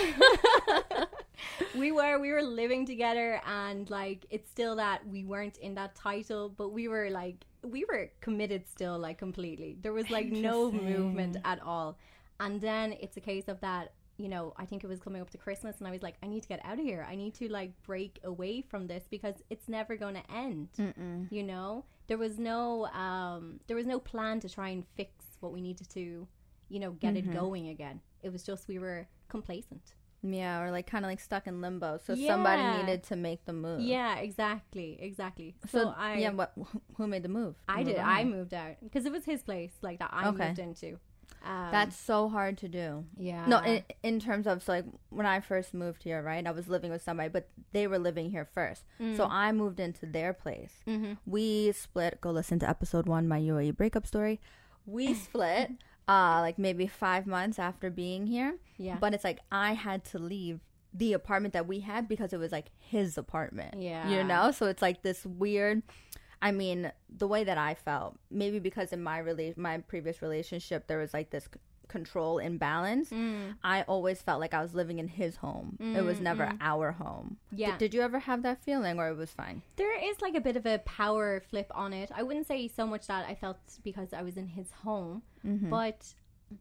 we 1.74 1.90
were 1.90 2.18
we 2.18 2.30
were 2.32 2.42
living 2.42 2.86
together, 2.86 3.40
and 3.46 3.88
like 3.90 4.26
it's 4.30 4.50
still 4.50 4.76
that 4.76 5.06
we 5.08 5.24
weren't 5.24 5.56
in 5.58 5.74
that 5.76 5.94
title, 5.94 6.48
but 6.50 6.68
we 6.68 6.86
were 6.86 7.08
like 7.10 7.44
we 7.62 7.84
were 7.84 8.10
committed 8.20 8.68
still, 8.68 8.98
like 8.98 9.18
completely. 9.18 9.76
There 9.80 9.92
was 9.92 10.10
like 10.10 10.26
no 10.30 10.70
movement 10.70 11.36
at 11.44 11.60
all. 11.62 11.98
And 12.40 12.60
then 12.60 12.94
it's 13.00 13.16
a 13.16 13.20
case 13.20 13.48
of 13.48 13.60
that 13.60 13.92
you 14.18 14.28
know, 14.28 14.52
I 14.56 14.66
think 14.66 14.84
it 14.84 14.86
was 14.86 15.00
coming 15.00 15.20
up 15.22 15.30
to 15.30 15.38
Christmas 15.38 15.78
and 15.78 15.88
I 15.88 15.90
was 15.90 16.02
like, 16.02 16.16
I 16.22 16.26
need 16.26 16.42
to 16.42 16.48
get 16.48 16.60
out 16.64 16.78
of 16.78 16.84
here. 16.84 17.06
I 17.08 17.16
need 17.16 17.34
to 17.36 17.48
like 17.48 17.72
break 17.82 18.20
away 18.24 18.62
from 18.62 18.86
this 18.86 19.04
because 19.10 19.34
it's 19.50 19.68
never 19.68 19.96
going 19.96 20.14
to 20.14 20.30
end. 20.30 20.68
Mm-mm. 20.78 21.26
You 21.32 21.42
know, 21.42 21.84
there 22.06 22.18
was 22.18 22.38
no 22.38 22.86
um 22.86 23.60
there 23.66 23.76
was 23.76 23.86
no 23.86 23.98
plan 23.98 24.40
to 24.40 24.48
try 24.48 24.68
and 24.68 24.84
fix 24.96 25.12
what 25.40 25.52
we 25.52 25.60
needed 25.60 25.88
to, 25.90 26.26
you 26.68 26.80
know, 26.80 26.92
get 26.92 27.16
it 27.16 27.32
going 27.32 27.68
again. 27.68 28.00
It 28.22 28.30
was 28.32 28.42
just 28.42 28.68
we 28.68 28.78
were 28.78 29.08
complacent. 29.28 29.94
Yeah, 30.22 30.62
or 30.62 30.70
like 30.70 30.86
kind 30.86 31.04
of 31.04 31.10
like 31.10 31.20
stuck 31.20 31.46
in 31.46 31.60
limbo. 31.60 31.98
So 32.04 32.14
somebody 32.14 32.62
needed 32.78 33.02
to 33.04 33.16
make 33.16 33.44
the 33.44 33.52
move. 33.52 33.80
Yeah, 33.80 34.16
exactly, 34.18 34.96
exactly. 35.00 35.54
So, 35.68 35.78
So, 35.84 35.94
I 35.96 36.18
yeah, 36.18 36.30
what? 36.30 36.52
Who 36.96 37.06
made 37.08 37.22
the 37.24 37.28
move? 37.28 37.56
I 37.68 37.78
Move 37.78 37.86
did. 37.86 37.98
on. 37.98 38.08
I 38.08 38.24
moved 38.24 38.54
out 38.54 38.76
because 38.82 39.04
it 39.04 39.12
was 39.12 39.24
his 39.24 39.42
place 39.42 39.72
like 39.82 39.98
that 39.98 40.10
I 40.12 40.28
Okay. 40.28 40.46
moved 40.48 40.58
into. 40.60 40.98
Um, 41.44 41.68
That's 41.72 41.96
so 41.96 42.28
hard 42.28 42.56
to 42.58 42.68
do. 42.68 43.04
yeah. 43.18 43.46
No, 43.46 43.58
in, 43.64 43.82
in 44.04 44.20
terms 44.20 44.46
of 44.46 44.62
so 44.62 44.72
like 44.74 44.84
when 45.10 45.26
I 45.26 45.40
first 45.40 45.74
moved 45.74 46.04
here, 46.04 46.22
right? 46.22 46.46
I 46.46 46.52
was 46.52 46.68
living 46.68 46.92
with 46.92 47.02
somebody, 47.02 47.30
but 47.30 47.48
they 47.72 47.88
were 47.88 47.98
living 47.98 48.30
here 48.30 48.44
first. 48.54 48.84
So 49.16 49.24
I 49.24 49.50
moved 49.50 49.80
into 49.80 50.06
their 50.06 50.32
place. 50.32 50.74
Mhm. 50.86 51.18
We 51.26 51.72
split. 51.72 52.20
Go 52.20 52.30
listen 52.30 52.60
to 52.60 52.68
episode 52.70 53.06
one, 53.08 53.26
my 53.26 53.40
UAE 53.40 53.76
breakup 53.76 54.06
story. 54.06 54.40
We 54.86 55.14
split, 55.26 55.72
uh, 56.08 56.40
like 56.40 56.58
maybe 56.58 56.86
five 56.86 57.26
months 57.26 57.58
after 57.58 57.90
being 57.90 58.26
here. 58.26 58.56
Yeah. 58.78 58.96
But 59.00 59.14
it's 59.14 59.24
like 59.24 59.40
I 59.50 59.74
had 59.74 60.04
to 60.06 60.18
leave 60.18 60.60
the 60.94 61.14
apartment 61.14 61.54
that 61.54 61.66
we 61.66 61.80
had 61.80 62.08
because 62.08 62.32
it 62.32 62.38
was 62.38 62.52
like 62.52 62.70
his 62.78 63.16
apartment. 63.16 63.80
Yeah. 63.80 64.08
You 64.08 64.24
know, 64.24 64.50
so 64.50 64.66
it's 64.66 64.82
like 64.82 65.02
this 65.02 65.24
weird. 65.24 65.82
I 66.40 66.50
mean, 66.50 66.90
the 67.08 67.28
way 67.28 67.44
that 67.44 67.56
I 67.56 67.74
felt, 67.74 68.18
maybe 68.30 68.58
because 68.58 68.92
in 68.92 69.02
my 69.02 69.20
rela- 69.20 69.56
my 69.56 69.78
previous 69.78 70.20
relationship 70.20 70.88
there 70.88 70.98
was 70.98 71.14
like 71.14 71.30
this 71.30 71.48
control 71.96 72.38
imbalance. 72.50 73.10
Mm. 73.10 73.54
I 73.62 73.82
always 73.92 74.18
felt 74.26 74.40
like 74.44 74.54
I 74.58 74.62
was 74.66 74.72
living 74.80 74.98
in 74.98 75.08
his 75.20 75.36
home. 75.36 75.68
it 75.98 76.02
was 76.10 76.18
never 76.28 76.46
our 76.72 76.88
home. 77.02 77.28
D- 77.50 77.62
Yeah. 77.62 77.76
did 77.82 77.92
you 77.94 78.00
ever 78.08 78.18
have 78.28 78.40
that 78.46 78.58
feeling, 78.66 78.94
or 79.00 79.06
it 79.12 79.16
was 79.24 79.30
fine? 79.42 79.56
There 79.80 79.94
is 80.10 80.16
like 80.20 80.34
a 80.40 80.40
bit 80.48 80.56
of 80.60 80.64
a 80.66 80.78
power 81.00 81.26
flip 81.50 81.70
on 81.84 81.90
it. 81.92 82.08
I 82.18 82.22
wouldn't 82.26 82.46
say 82.52 82.60
so 82.78 82.84
much 82.92 83.04
that 83.12 83.22
I 83.32 83.34
felt 83.34 83.58
because 83.88 84.10
I 84.20 84.22
was 84.28 84.36
in 84.42 84.48
his 84.58 84.68
home, 84.84 85.22
Mm-hmm. 85.46 85.70
but 85.78 86.00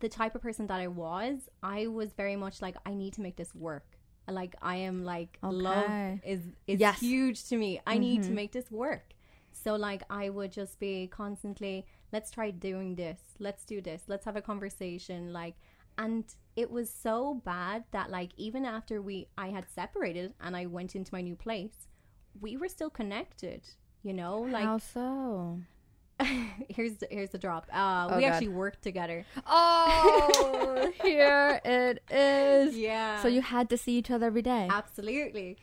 the 0.03 0.09
type 0.09 0.33
of 0.35 0.41
person 0.47 0.67
that 0.71 0.79
I 0.79 0.87
was, 1.05 1.35
I 1.77 1.79
was 1.99 2.09
very 2.13 2.35
much 2.43 2.61
like 2.65 2.75
I 2.85 2.93
need 3.01 3.13
to 3.17 3.21
make 3.27 3.35
this 3.41 3.53
work. 3.53 3.85
Like 4.27 4.55
I 4.61 4.75
am 4.89 5.03
like 5.13 5.31
love 5.41 6.19
is 6.33 6.41
is 6.71 6.79
Yes. 6.79 6.99
huge 6.99 7.39
to 7.49 7.55
me. 7.63 7.69
I 7.93 7.97
need 7.97 8.23
to 8.23 8.31
make 8.41 8.51
this 8.57 8.69
work. 8.85 9.05
So 9.53 9.75
like 9.75 10.03
I 10.09 10.29
would 10.29 10.51
just 10.51 10.79
be 10.79 11.07
constantly 11.07 11.85
let's 12.11 12.31
try 12.31 12.51
doing 12.51 12.95
this. 12.95 13.19
Let's 13.39 13.65
do 13.65 13.81
this. 13.81 14.03
Let's 14.07 14.25
have 14.25 14.35
a 14.35 14.41
conversation 14.41 15.31
like 15.33 15.55
and 15.97 16.23
it 16.55 16.71
was 16.71 16.89
so 16.89 17.41
bad 17.45 17.83
that 17.91 18.09
like 18.09 18.31
even 18.37 18.65
after 18.65 19.01
we 19.01 19.27
I 19.37 19.47
had 19.49 19.65
separated 19.69 20.33
and 20.41 20.55
I 20.55 20.65
went 20.65 20.95
into 20.95 21.13
my 21.13 21.21
new 21.21 21.35
place, 21.35 21.87
we 22.39 22.57
were 22.57 22.69
still 22.69 22.89
connected. 22.89 23.61
You 24.03 24.13
know, 24.13 24.39
like 24.39 24.63
How 24.63 24.77
so? 24.79 25.59
here's 26.69 26.97
the, 26.97 27.07
here's 27.09 27.29
the 27.31 27.37
drop. 27.37 27.67
Uh, 27.73 28.07
Oh, 28.11 28.15
we 28.15 28.21
God. 28.23 28.31
actually 28.33 28.49
worked 28.49 28.81
together. 28.83 29.25
Oh, 29.47 30.91
here 31.03 31.59
it 31.65 32.01
is. 32.11 32.77
Yeah. 32.77 33.21
So 33.21 33.27
you 33.27 33.41
had 33.41 33.69
to 33.69 33.77
see 33.77 33.97
each 33.97 34.11
other 34.11 34.27
every 34.27 34.41
day. 34.41 34.67
absolutely 34.71 35.57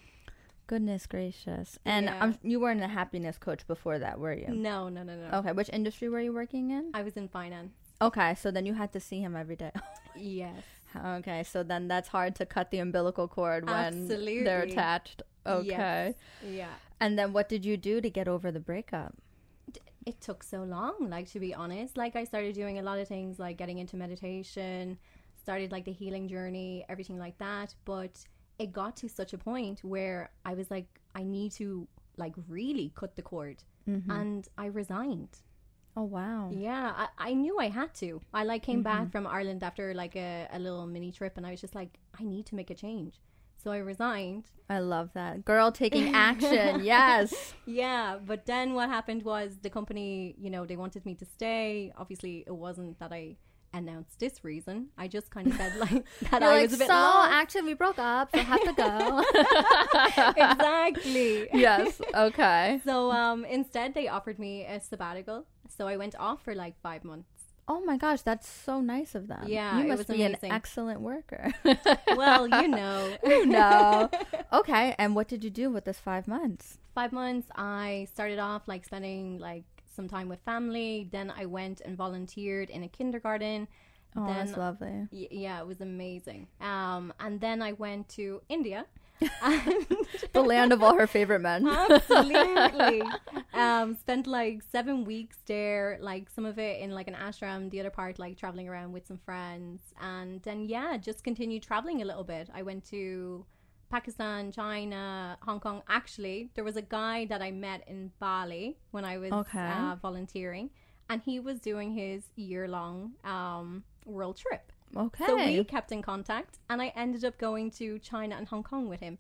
Goodness 0.69 1.07
gracious! 1.07 1.79
And 1.85 2.07
Yeah. 2.07 2.23
um, 2.23 2.39
you 2.43 2.61
weren't 2.61 2.83
a 2.83 2.89
happiness 2.89 3.39
coach 3.39 3.67
before 3.67 3.99
that, 3.99 4.21
were 4.21 4.35
you? 4.35 4.49
no 4.49 4.89
no 4.91 5.03
no 5.03 5.17
no. 5.17 5.39
Okay, 5.39 5.53
which 5.53 5.71
industry 5.73 6.09
were 6.09 6.21
you 6.21 6.33
working 6.33 6.71
in? 6.71 6.91
I 6.95 7.03
was 7.03 7.17
in 7.17 7.27
finance. 7.27 7.73
Okay, 8.01 8.35
so 8.37 8.51
then 8.53 8.65
you 8.67 8.75
had 8.75 8.93
to 8.93 9.01
see 9.01 9.21
him 9.21 9.35
every 9.35 9.57
day. 9.57 9.73
Yes. 10.15 10.63
okay, 11.19 11.43
so 11.45 11.63
then 11.63 11.87
that's 11.89 12.09
hard 12.09 12.35
to 12.37 12.45
cut 12.47 12.71
the 12.71 12.79
umbilical 12.81 13.29
cord 13.29 13.67
when 13.69 14.09
they're 14.09 14.63
attached. 14.63 15.23
Okay. 15.47 15.67
Yes. 15.69 16.15
Yeah. 16.45 16.75
And 17.01 17.17
then 17.19 17.33
what 17.33 17.49
did 17.49 17.65
you 17.65 17.77
do 17.77 18.01
to 18.01 18.11
get 18.11 18.27
over 18.27 18.51
the 18.51 18.59
breakup? 18.61 19.15
It 20.07 20.21
took 20.21 20.43
so 20.43 20.65
long, 20.65 21.09
like 21.09 21.31
to 21.33 21.41
be 21.41 21.55
honest. 21.55 21.97
Like 21.97 22.17
I 22.17 22.25
started 22.25 22.55
doing 22.55 22.79
a 22.79 22.83
lot 22.83 22.99
of 22.99 23.07
things 23.07 23.39
like 23.39 23.57
getting 23.59 23.79
into 23.79 23.97
meditation, 23.97 24.99
started 25.41 25.71
like 25.73 25.85
the 25.85 25.93
healing 25.93 26.27
journey, 26.29 26.85
everything 26.89 27.19
like 27.19 27.39
that, 27.39 27.75
but 27.85 28.13
it 28.59 28.73
got 28.73 28.97
to 28.97 29.09
such 29.09 29.33
a 29.33 29.39
point 29.39 29.81
where 29.83 30.31
I 30.45 30.55
was 30.55 30.71
like 30.71 31.01
I 31.15 31.23
need 31.23 31.53
to 31.53 31.89
like 32.17 32.35
really 32.49 32.93
cut 32.95 33.17
the 33.17 33.23
cord. 33.23 33.63
Mm-hmm. 33.89 34.11
And 34.11 34.49
I 34.59 34.67
resigned. 34.67 35.39
Oh 35.97 36.05
wow. 36.05 36.51
Yeah, 36.53 36.93
I, 36.97 37.31
I 37.31 37.35
knew 37.35 37.59
I 37.59 37.69
had 37.69 37.95
to. 37.97 38.21
I 38.33 38.45
like 38.45 38.63
came 38.63 38.83
back 38.83 39.03
mm-hmm. 39.03 39.11
from 39.11 39.27
Ireland 39.27 39.63
after 39.63 39.95
like 39.95 40.15
a, 40.17 40.47
a 40.53 40.59
little 40.59 40.87
mini 40.87 41.11
trip 41.11 41.37
and 41.37 41.47
I 41.47 41.53
was 41.53 41.61
just 41.61 41.75
like, 41.75 41.99
I 42.19 42.25
need 42.25 42.47
to 42.47 42.55
make 42.55 42.71
a 42.71 42.75
change. 42.75 43.21
So 43.63 43.73
I 43.73 43.79
resigned. 43.79 44.45
I 44.71 44.79
love 44.79 45.11
that. 45.15 45.45
Girl 45.45 45.73
taking 45.73 46.15
action. 46.15 46.85
yes. 46.85 47.55
Yeah, 47.67 48.19
but 48.25 48.47
then 48.47 48.75
what 48.75 48.89
happened 48.89 49.25
was 49.25 49.59
the 49.63 49.71
company, 49.71 50.37
you 50.39 50.51
know, 50.51 50.65
they 50.65 50.77
wanted 50.77 51.05
me 51.05 51.15
to 51.17 51.25
stay. 51.25 51.93
Obviously, 51.97 52.45
it 52.47 52.55
wasn't 52.55 53.01
that 53.01 53.13
I 53.13 53.37
announced 53.73 54.19
this 54.19 54.43
reason. 54.45 54.89
I 54.97 55.09
just 55.09 55.31
kind 55.31 55.47
of 55.49 55.55
said 55.55 55.77
like 55.77 56.05
that 56.31 56.41
You're 56.41 56.51
I 56.51 56.55
like, 56.55 56.71
was 56.71 56.75
a 56.75 56.79
bit 56.79 56.89
so 56.89 56.95
lost. 56.95 57.33
actually 57.33 57.63
we 57.63 57.75
broke 57.75 57.99
up, 57.99 58.31
so 58.35 58.41
I 58.41 58.43
have 58.43 58.63
to 58.65 58.73
go. 58.73 59.23
exactly. 60.43 61.49
yes. 61.53 62.01
Okay. 62.15 62.81
So 62.85 63.11
um 63.13 63.45
instead 63.45 63.95
they 63.95 64.09
offered 64.09 64.39
me 64.39 64.65
a 64.65 64.81
sabbatical. 64.81 65.47
So 65.69 65.87
I 65.87 65.97
went 65.97 66.15
off 66.19 66.43
for 66.43 66.55
like 66.55 66.75
5 66.83 67.05
months. 67.05 67.29
Oh 67.71 67.81
my 67.85 67.99
gosh, 67.99 68.23
that's 68.23 68.49
so 68.49 68.81
nice 68.81 69.15
of 69.15 69.29
them. 69.29 69.45
Yeah, 69.47 69.79
you 69.79 69.89
must 69.89 69.99
was 69.99 70.07
be 70.07 70.23
amazing. 70.23 70.51
an 70.51 70.57
excellent 70.57 71.03
worker. 71.03 71.53
Well, 72.17 72.49
you 72.49 72.67
know. 72.67 73.15
you 73.23 73.45
know. 73.45 74.09
Okay, 74.55 74.95
and 74.99 75.15
what 75.15 75.29
did 75.29 75.45
you 75.45 75.51
do 75.51 75.69
with 75.69 75.85
this 75.85 75.99
five 75.99 76.27
months? 76.27 76.79
five 76.95 77.13
months 77.13 77.47
i 77.55 78.09
started 78.13 78.41
off 78.41 78.63
like 78.67 78.85
spending 78.85 79.39
like 79.39 79.63
some 79.99 80.09
time 80.17 80.29
with 80.33 80.41
family. 80.53 81.09
Then 81.17 81.29
i 81.43 81.45
went 81.59 81.79
and 81.85 81.93
volunteered 82.05 82.69
in 82.77 82.81
a 82.89 82.91
kindergarten. 82.99 83.61
Oh, 84.17 84.27
then 84.27 84.37
that's 84.47 84.57
lovely. 84.67 84.97
y- 85.21 85.29
yeah 85.47 85.57
it 85.63 85.67
was 85.73 85.81
amazing. 85.91 86.43
Um 86.73 87.05
and 87.25 87.35
then 87.47 87.59
i 87.69 87.73
went 87.85 88.05
to 88.19 88.25
india. 88.57 88.81
And 89.43 89.87
The 90.37 90.43
land 90.53 90.71
of 90.73 90.81
all 90.85 90.95
her 91.03 91.09
favorite 91.19 91.43
men. 91.51 91.61
absolutely. 91.69 93.03
Um 93.65 93.89
spent 94.05 94.25
like 94.41 94.59
seven 94.77 94.97
weeks 95.13 95.39
there 95.47 95.99
like 96.11 96.25
some 96.37 96.47
of 96.53 96.57
it 96.69 96.75
in 96.85 96.91
like 96.99 97.09
an 97.13 97.17
ashram 97.27 97.61
the 97.73 97.81
other 97.83 97.95
part 98.01 98.15
like 98.25 98.35
traveling 98.43 98.69
around 98.69 98.91
with 98.97 99.05
some 99.11 99.19
friends. 99.29 99.81
And 100.01 100.31
then 100.47 100.59
yeah 100.75 100.91
just 101.09 101.21
continued 101.29 101.63
traveling 101.71 101.99
a 102.03 102.05
little 102.11 102.25
bit. 102.35 102.47
I 102.61 102.63
went 102.71 102.83
to 102.95 103.45
pakistan 103.89 104.51
china 104.53 105.37
hong 105.43 105.61
kong 105.61 105.83
actually 105.89 106.51
there 106.55 106.65
was 106.65 106.77
a 106.77 106.83
guy 106.83 107.25
that 107.27 107.41
i 107.43 107.51
met 107.51 107.83
in 107.87 108.11
bali 108.21 108.77
when 108.91 109.05
i 109.05 109.17
was 109.19 109.33
Okay. 109.33 109.59
uh, 109.77 109.97
volunteering 110.01 110.71
and 111.11 111.23
he 111.23 111.41
was 111.41 111.59
doing 111.61 111.93
his 111.93 112.25
year-long 112.37 113.13
um 113.25 113.85
world 114.05 114.37
trip 114.37 114.73
Okay. 114.97 115.25
so 115.27 115.37
we 115.37 115.65
kept 115.65 115.93
in 115.93 116.01
contact 116.03 116.59
and 116.71 116.81
i 116.81 116.89
ended 116.97 117.25
up 117.25 117.37
going 117.39 117.71
to 117.73 117.99
china 117.99 118.35
and 118.37 118.49
hong 118.49 118.63
kong 118.63 118.89
with 118.89 119.01
him 119.01 119.19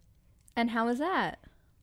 and 0.56 0.70
how 0.70 0.86
was 0.86 0.98
that? 0.98 1.38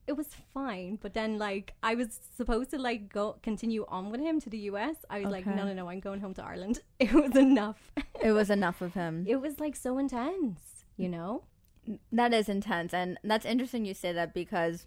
it 0.08 0.16
was 0.16 0.28
fine 0.54 0.98
but 1.02 1.14
then 1.16 1.40
like 1.40 1.74
i 1.82 1.96
was 1.96 2.20
supposed 2.38 2.70
to 2.70 2.78
like 2.78 3.12
go 3.12 3.38
continue 3.42 3.86
on 3.90 4.12
with 4.12 4.22
him 4.22 4.40
to 4.40 4.50
the 4.52 4.60
us 4.60 4.98
i 5.10 5.20
was 5.22 5.32
like 5.32 5.46
no 5.48 5.64
no 5.66 5.74
no 5.74 5.90
i'm 5.90 6.00
going 6.00 6.20
home 6.20 6.34
to 6.34 6.44
ireland 6.44 6.80
it 7.00 7.12
was 7.12 7.36
enough 7.36 7.92
It 8.24 8.32
was 8.32 8.50
enough 8.52 8.82
of 8.82 8.94
him. 8.94 9.26
it 9.28 9.38
was 9.42 9.60
like 9.60 9.76
so 9.76 9.98
intense 9.98 10.60
you 10.98 11.10
know 11.10 11.44
That 12.12 12.34
is 12.34 12.50
intense, 12.50 12.94
and 12.94 13.18
that's 13.24 13.46
interesting 13.46 13.86
you 13.86 13.94
say 13.94 14.12
that 14.14 14.34
because, 14.34 14.86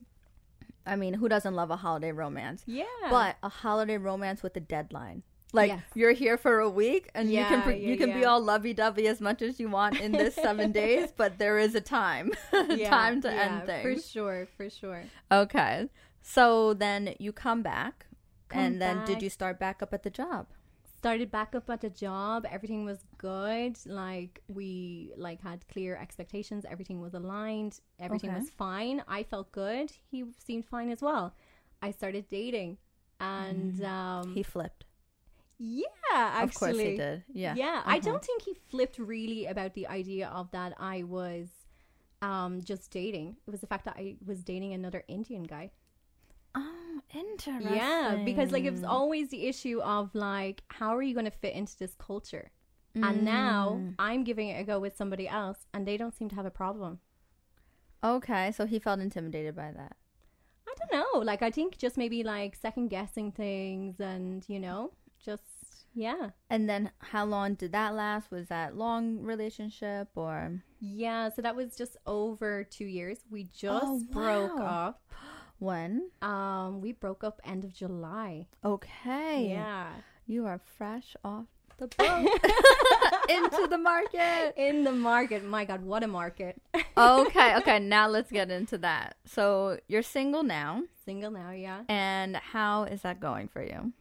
I 0.86 0.96
mean, 0.96 1.14
who 1.14 1.28
doesn't 1.28 1.54
love 1.54 1.70
a 1.70 1.76
holiday 1.76 2.12
romance? 2.12 2.62
yeah 2.66 2.84
But 3.10 3.36
a 3.42 3.48
holiday 3.48 3.98
romance 3.98 4.42
with 4.42 4.56
a 4.56 4.60
deadline. 4.60 5.22
Like 5.54 5.68
Yes. 5.70 5.82
you're 5.94 6.12
here 6.12 6.36
for 6.36 6.60
a 6.60 6.68
week, 6.68 7.08
and 7.14 7.32
you 7.32 7.42
can 7.44 7.62
pre- 7.62 7.76
yeah, 7.78 7.88
you 7.88 7.96
can 7.96 8.12
be 8.12 8.24
all 8.24 8.40
lovey 8.40 8.74
dovey 8.74 9.06
as 9.08 9.18
much 9.20 9.40
as 9.40 9.58
you 9.58 9.70
want 9.70 9.98
in 9.98 10.12
this 10.12 10.34
seven 10.34 10.72
days, 10.82 11.10
but 11.16 11.38
there 11.38 11.58
is 11.58 11.74
a 11.74 11.80
time, 11.80 12.32
Yeah, 12.68 12.90
time 12.90 13.22
to 13.22 13.28
yeah, 13.32 13.62
end 13.62 13.82
for 13.82 13.96
sure 14.00 14.46
for 14.56 14.68
sure 14.68 15.04
Okay, 15.32 15.88
so 16.20 16.74
then 16.74 17.14
you 17.18 17.32
come 17.32 17.62
back, 17.62 18.04
Come 18.50 18.60
and 18.60 18.82
then 18.82 19.04
did 19.06 19.22
you 19.22 19.30
start 19.30 19.58
back 19.58 19.82
up 19.82 19.94
at 19.94 20.02
the 20.02 20.10
job? 20.10 20.48
Started 20.98 21.30
back 21.30 21.54
up 21.54 21.70
at 21.70 21.80
the 21.80 21.90
job 22.06 22.44
everything 22.56 22.84
was 22.84 23.00
good. 23.18 23.74
Like 23.86 24.34
we 24.48 25.12
like 25.16 25.40
had 25.40 25.58
clear 25.72 25.92
expectations. 25.96 26.64
Everything 26.74 26.98
was 27.06 27.14
aligned. 27.14 27.74
Everything 28.06 28.30
Okay. 28.30 28.40
was 28.40 28.50
fine. 28.50 28.96
I 29.18 29.22
felt 29.22 29.48
good. 29.52 29.86
He 30.10 30.24
seemed 30.46 30.64
fine 30.66 30.90
as 30.90 31.00
well. 31.08 31.26
I 31.80 31.90
started 31.92 32.24
dating 32.28 32.78
and 33.20 33.76
um 33.84 34.34
He 34.34 34.42
flipped. 34.54 34.84
yeah 35.58 35.84
actually 36.12 36.44
of 36.44 36.54
course 36.54 36.78
he 36.78 36.96
did. 36.96 37.24
Yeah. 37.32 37.54
yeah. 37.62 37.82
I 37.84 37.96
Uh-huh. 37.98 38.00
don't 38.08 38.24
think 38.24 38.42
he 38.42 38.54
flipped 38.70 38.98
really 38.98 39.46
about 39.54 39.74
the 39.74 39.86
idea 40.00 40.26
of 40.40 40.50
that 40.56 40.72
i 40.78 41.02
was 41.02 41.48
um 42.22 42.52
just 42.70 42.90
dating. 42.90 43.36
It 43.46 43.50
was 43.50 43.60
the 43.60 43.66
fact 43.72 43.84
that 43.88 43.96
i 43.96 44.16
was 44.30 44.38
dating 44.52 44.72
another 44.72 45.02
indian 45.08 45.44
guy 45.44 45.70
interesting. 47.14 47.62
yeah 47.66 48.16
because 48.24 48.50
like 48.52 48.64
it 48.64 48.72
was 48.72 48.84
always 48.84 49.28
the 49.30 49.46
issue 49.46 49.80
of 49.80 50.14
like 50.14 50.62
how 50.68 50.94
are 50.96 51.02
you 51.02 51.14
going 51.14 51.24
to 51.24 51.30
fit 51.30 51.54
into 51.54 51.76
this 51.78 51.94
culture 51.98 52.50
and 53.02 53.24
now 53.24 53.78
Mm. 53.80 53.94
i'm 53.98 54.24
giving 54.24 54.48
it 54.48 54.60
a 54.60 54.64
go 54.64 54.78
with 54.80 54.96
somebody 54.96 55.28
else 55.28 55.66
and 55.72 55.86
they 55.86 55.96
don't 55.96 56.14
seem 56.14 56.28
to 56.28 56.34
have 56.36 56.46
a 56.46 56.50
problem 56.50 57.00
Okay, 58.02 58.52
so 58.52 58.64
he 58.64 58.78
felt 58.78 59.00
intimidated 59.00 59.56
by 59.56 59.72
that. 59.72 59.96
i 60.68 60.74
don't 60.78 60.92
know 61.00 61.20
like 61.20 61.42
i 61.42 61.50
think 61.50 61.76
just 61.78 61.96
maybe 61.96 62.22
like 62.22 62.54
second 62.54 62.88
guessing 62.88 63.32
things 63.32 64.00
and 64.00 64.44
you 64.48 64.60
know 64.60 64.92
just 65.24 65.86
yeah 65.94 66.30
And 66.50 66.68
then 66.68 66.90
how 67.00 67.24
long 67.24 67.54
did 67.54 67.72
that 67.72 67.94
last? 67.94 68.30
Was 68.30 68.46
that 68.48 68.76
long 68.76 69.20
relationship 69.20 70.08
or 70.14 70.62
yeah 70.80 71.28
so 71.28 71.42
that 71.42 71.56
was 71.56 71.74
just 71.76 71.96
over 72.06 72.62
two 72.64 72.84
years 72.86 73.18
we 73.30 73.44
just 73.44 73.84
Oh, 73.84 74.00
broke 74.12 74.60
wow. 74.60 74.66
up 74.66 75.02
when? 75.58 76.10
um 76.22 76.80
we 76.80 76.92
broke 76.92 77.22
up 77.24 77.40
end 77.44 77.64
of 77.64 77.72
july 77.72 78.46
Okay. 78.64 79.48
yeah 79.50 79.88
You 80.26 80.46
are 80.46 80.60
fresh 80.76 81.16
off 81.24 81.46
the 81.78 81.86
boat 81.98 82.26
into 83.28 83.66
the 83.68 83.78
market. 83.78 84.54
in 84.56 84.84
the 84.84 84.92
market 84.92 85.44
my 85.44 85.64
god 85.64 85.82
what 85.82 86.02
a 86.02 86.08
market 86.08 86.60
Okay, 86.96 87.56
okay, 87.56 87.78
now 87.96 88.08
let's 88.08 88.32
get 88.32 88.50
into 88.50 88.76
that. 88.78 89.16
So 89.24 89.78
you're 89.86 90.02
single 90.02 90.42
now, 90.42 90.82
single 91.04 91.30
now 91.30 91.52
yeah 91.52 91.82
and 91.88 92.34
how 92.36 92.84
is 92.84 93.02
that 93.02 93.20
going 93.20 93.46
for 93.48 93.62
you? 93.62 93.92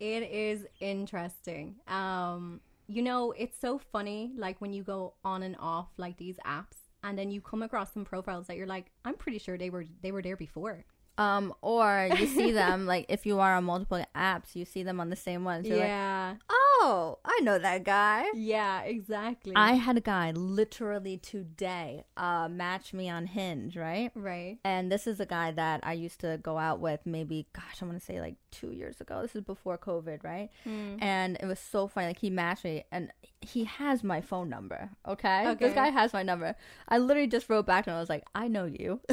It 0.00 0.22
is 0.24 0.66
interesting. 0.80 1.76
Um, 1.86 2.60
you 2.88 3.02
know, 3.02 3.32
it's 3.32 3.56
so 3.60 3.78
funny, 3.78 4.32
like 4.36 4.60
when 4.60 4.72
you 4.72 4.82
go 4.82 5.14
on 5.24 5.42
and 5.44 5.54
off 5.60 5.88
like 5.96 6.16
these 6.16 6.36
apps, 6.44 6.81
and 7.02 7.18
then 7.18 7.30
you 7.30 7.40
come 7.40 7.62
across 7.62 7.92
some 7.92 8.04
profiles 8.04 8.46
that 8.46 8.56
you're 8.56 8.66
like, 8.66 8.90
I'm 9.04 9.14
pretty 9.14 9.38
sure 9.38 9.58
they 9.58 9.70
were 9.70 9.84
they 10.02 10.12
were 10.12 10.22
there 10.22 10.36
before. 10.36 10.84
Um, 11.18 11.52
or 11.60 12.08
you 12.18 12.26
see 12.26 12.52
them 12.52 12.86
like 12.86 13.06
if 13.08 13.26
you 13.26 13.38
are 13.40 13.54
on 13.54 13.64
multiple 13.64 14.04
apps, 14.16 14.54
you 14.54 14.64
see 14.64 14.82
them 14.82 15.00
on 15.00 15.10
the 15.10 15.16
same 15.16 15.44
one. 15.44 15.62
So 15.62 15.70
you're 15.70 15.78
like, 15.78 15.88
yeah. 15.88 16.34
Oh, 16.82 17.18
I 17.24 17.40
know 17.42 17.58
that 17.58 17.84
guy. 17.84 18.26
yeah, 18.34 18.82
exactly. 18.82 19.52
I 19.54 19.74
had 19.74 19.96
a 19.96 20.00
guy 20.00 20.32
literally 20.32 21.16
today 21.16 22.04
uh, 22.16 22.48
match 22.48 22.92
me 22.92 23.08
on 23.08 23.26
Hinge, 23.26 23.76
right? 23.76 24.10
right. 24.14 24.58
And 24.64 24.90
this 24.90 25.06
is 25.06 25.20
a 25.20 25.26
guy 25.26 25.52
that 25.52 25.80
I 25.82 25.92
used 25.92 26.20
to 26.20 26.38
go 26.42 26.58
out 26.58 26.80
with 26.80 27.00
maybe, 27.04 27.46
gosh, 27.52 27.80
I 27.80 27.84
want 27.84 27.98
to 27.98 28.04
say 28.04 28.20
like 28.20 28.36
two 28.50 28.72
years 28.72 29.00
ago. 29.00 29.22
This 29.22 29.36
is 29.36 29.42
before 29.42 29.78
COVID, 29.78 30.24
right? 30.24 30.50
Mm. 30.66 31.02
And 31.02 31.36
it 31.40 31.46
was 31.46 31.58
so 31.58 31.86
funny. 31.86 32.08
Like 32.08 32.18
he 32.18 32.30
matched 32.30 32.64
me 32.64 32.84
and 32.90 33.12
he 33.40 33.64
has 33.64 34.02
my 34.02 34.20
phone 34.20 34.48
number. 34.48 34.90
Okay. 35.06 35.48
Okay. 35.48 35.66
This 35.66 35.74
guy 35.74 35.90
has 35.90 36.12
my 36.12 36.22
number. 36.22 36.56
I 36.88 36.98
literally 36.98 37.28
just 37.28 37.48
wrote 37.48 37.66
back 37.66 37.86
and. 37.86 37.92
I 37.92 38.00
was 38.00 38.08
like, 38.08 38.24
I 38.34 38.48
know 38.48 38.64
you. 38.64 39.00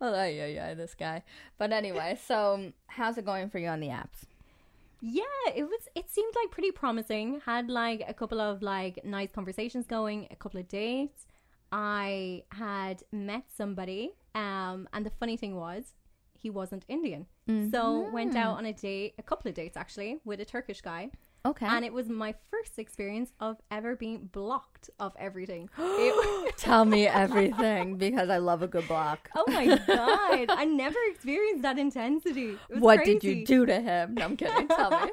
oh, 0.00 0.24
yeah, 0.24 0.46
yeah, 0.46 0.74
this 0.74 0.94
guy. 0.94 1.22
But 1.58 1.72
anyway, 1.72 2.18
so 2.26 2.72
how's 2.86 3.18
it 3.18 3.26
going 3.26 3.50
for 3.50 3.58
you 3.58 3.68
on 3.68 3.80
the 3.80 3.88
apps? 3.88 4.24
Yeah, 5.04 5.22
it 5.54 5.64
was. 5.64 5.88
It 5.96 6.08
seemed 6.08 6.32
like 6.36 6.52
pretty 6.52 6.70
promising. 6.70 7.40
Had 7.44 7.68
like 7.68 8.04
a 8.06 8.14
couple 8.14 8.40
of 8.40 8.62
like 8.62 9.04
nice 9.04 9.32
conversations 9.32 9.86
going, 9.86 10.28
a 10.30 10.36
couple 10.36 10.60
of 10.60 10.68
dates. 10.68 11.26
I 11.72 12.44
had 12.52 13.02
met 13.10 13.44
somebody, 13.52 14.12
um, 14.34 14.88
and 14.92 15.04
the 15.04 15.10
funny 15.10 15.36
thing 15.36 15.56
was, 15.56 15.94
he 16.38 16.50
wasn't 16.50 16.84
Indian. 16.86 17.26
So 17.70 18.10
went 18.12 18.36
out 18.36 18.58
on 18.58 18.66
a 18.66 18.72
date, 18.72 19.14
a 19.18 19.22
couple 19.22 19.48
of 19.48 19.54
dates 19.54 19.76
actually, 19.76 20.20
with 20.24 20.38
a 20.40 20.44
Turkish 20.44 20.80
guy, 20.82 21.10
Okay. 21.44 21.66
and 21.66 21.84
it 21.84 21.92
was 21.92 22.08
my 22.08 22.34
first 22.50 22.78
experience 22.78 23.32
of 23.40 23.56
ever 23.70 23.96
being 23.96 24.28
blocked 24.32 24.90
of 25.00 25.12
everything. 25.18 25.68
It- 25.78 26.56
Tell 26.56 26.84
me 26.84 27.06
everything 27.08 27.96
because 27.96 28.28
I 28.30 28.38
love 28.38 28.62
a 28.62 28.68
good 28.68 28.86
block. 28.86 29.28
oh 29.34 29.44
my 29.48 29.66
god, 29.86 30.46
I 30.50 30.64
never 30.64 30.98
experienced 31.10 31.62
that 31.62 31.78
intensity. 31.78 32.56
What 32.78 33.04
did 33.04 33.24
you 33.24 33.44
do 33.44 33.66
to 33.66 33.80
him? 33.80 34.14
No, 34.14 34.24
I'm 34.24 34.36
kidding. 34.36 34.68
Tell 34.68 34.90
me. 34.90 35.10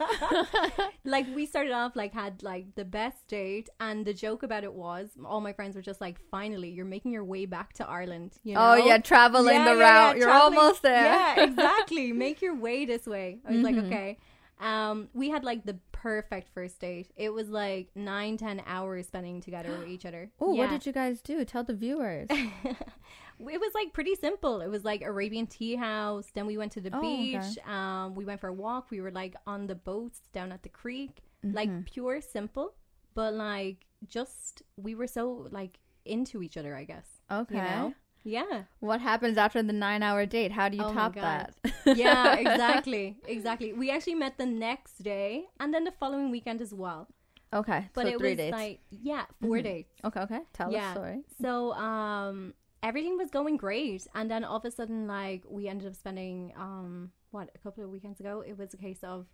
like 1.06 1.26
we 1.36 1.46
started 1.46 1.72
off 1.72 1.96
like 1.96 2.14
had 2.14 2.44
like 2.44 2.76
the 2.76 2.86
best 2.86 3.28
date 3.28 3.70
and 3.80 4.06
the 4.06 4.14
joke 4.14 4.44
about 4.44 4.64
it 4.64 4.74
was 4.74 5.10
all 5.26 5.42
my 5.42 5.54
friends 5.54 5.76
were 5.76 5.82
just 5.82 6.02
like 6.02 6.18
finally 6.30 6.70
you're 6.70 6.86
making 6.86 7.12
your 7.12 7.24
way 7.24 7.46
back 7.46 7.74
to 7.74 7.88
ireland 7.88 8.34
you 8.44 8.54
know 8.54 8.62
Oh 8.62 8.76
yeah, 8.76 8.98
traveling 9.00 9.56
Yeah, 9.56 9.66
the 9.74 9.80
yeah, 9.80 9.80
yeah, 9.80 10.06
route. 10.08 10.18
You're 10.18 10.28
traveling- 10.28 10.60
almost 10.60 10.82
there. 10.84 11.04
yeah 11.06 11.44
exactly 11.50 12.12
make 12.12 12.42
your 12.42 12.56
way 12.56 12.86
this 12.86 13.06
way 13.08 13.40
i 13.48 13.52
was 13.52 13.62
like 13.62 13.76
Mhm. 13.76 13.88
okay 13.88 14.18
um 14.60 15.08
we 15.14 15.30
had 15.30 15.44
like 15.44 15.66
the 15.66 15.78
perfect 15.92 16.50
first 16.54 16.80
date 16.80 17.10
it 17.16 17.30
was 17.34 17.50
like 17.50 17.90
nine 17.96 18.36
ten 18.38 18.62
hours 18.66 19.08
spending 19.08 19.40
together 19.42 19.70
with 19.78 19.88
each 19.88 20.06
other 20.06 20.30
Oh, 20.40 20.54
yeah. 20.54 20.60
what 20.62 20.70
did 20.70 20.86
you 20.86 20.92
guys 20.94 21.22
do? 21.22 21.44
Tell 21.46 21.64
the 21.64 21.74
viewers. 21.74 22.28
it 22.32 23.60
was 23.62 23.72
like 23.74 23.94
pretty 23.94 24.16
simple. 24.16 24.62
It 24.62 24.68
was 24.70 24.84
like 24.84 25.02
Arabian 25.02 25.48
tea 25.48 25.76
house. 25.76 26.28
Then 26.34 26.46
we 26.46 26.58
went 26.58 26.72
to 26.74 26.82
the 26.82 26.90
Oh, 26.94 26.98
okay. 26.98 27.38
beach. 27.40 27.58
Um, 27.68 28.16
we 28.16 28.26
went 28.26 28.40
for 28.42 28.48
a 28.50 28.54
walk. 28.54 28.92
We 28.92 29.02
were 29.02 29.12
like 29.12 29.36
on 29.48 29.68
the 29.68 29.76
boats 29.76 30.22
down 30.34 30.52
at 30.52 30.64
the 30.64 30.70
creek. 30.70 31.22
Like 31.44 31.70
Mhm. 31.70 31.86
pure 31.86 32.20
simple, 32.22 32.76
but 33.14 33.34
like 33.34 33.86
just 34.08 34.62
we 34.76 34.94
were 34.96 35.08
so 35.08 35.48
like 35.52 35.80
into 36.06 36.44
each 36.44 36.58
other. 36.58 36.76
I 36.76 36.84
guess. 36.84 37.08
Okay. 37.32 37.56
You 37.56 37.62
know? 37.62 37.94
Yeah. 38.24 38.64
What 38.80 39.02
happens 39.02 39.38
after 39.38 39.64
the 39.64 39.74
nine 39.74 40.04
hour 40.04 40.26
date? 40.26 40.52
How 40.52 40.70
do 40.70 40.78
you 40.78 40.84
Oh 40.84 40.94
top 40.94 41.16
that? 41.16 41.54
Yeah. 41.86 42.36
Exactly. 42.46 43.18
exactly. 43.26 43.74
We 43.74 43.90
actually 43.92 44.16
met 44.16 44.38
the 44.38 44.46
next 44.46 45.02
day 45.04 45.46
and 45.60 45.74
then 45.74 45.84
the 45.84 45.92
following 45.92 46.30
weekend 46.32 46.62
as 46.62 46.74
well. 46.74 47.08
okay. 47.54 47.90
But 47.94 48.04
so 48.04 48.08
it 48.14 48.20
three 48.20 48.30
was 48.32 48.38
dates. 48.38 48.52
like 48.52 48.80
yeah, 48.92 49.26
4 49.42 49.58
Mhm. 49.58 49.64
dates. 49.64 49.94
okay, 50.06 50.20
okay. 50.22 50.42
Tell 50.54 50.72
Yeah. 50.72 50.86
us 50.88 50.92
story. 50.92 51.24
So 51.42 51.74
um 51.74 52.54
everything 52.84 53.18
was 53.18 53.30
going 53.32 53.58
great 53.58 54.08
and 54.16 54.30
then 54.32 54.44
all 54.44 54.58
of 54.58 54.66
a 54.66 54.72
sudden 54.72 55.08
like 55.08 55.44
we 55.50 55.68
ended 55.68 55.88
up 55.88 55.96
spending 55.96 56.54
um 56.56 57.12
what 57.32 57.50
a 57.56 57.60
couple 57.60 57.84
of 57.84 57.90
weekends 57.90 58.20
ago 58.22 58.42
it 58.46 58.58
was 58.58 58.74
a 58.74 58.78
case 58.78 59.04
of 59.04 59.26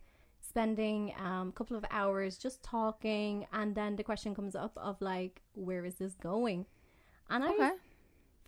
spending 0.41 1.13
um 1.19 1.50
a 1.50 1.52
couple 1.52 1.76
of 1.78 1.86
hours 1.91 2.38
just 2.38 2.63
talking 2.63 3.45
and 3.54 3.76
then 3.76 3.95
the 3.98 4.04
question 4.04 4.34
comes 4.34 4.56
up 4.56 4.74
of 4.78 4.95
like 5.02 5.41
where 5.54 5.86
is 5.86 5.95
this 5.95 6.13
going 6.15 6.65
and 7.30 7.43
I 7.43 7.50
Okay. 7.50 7.71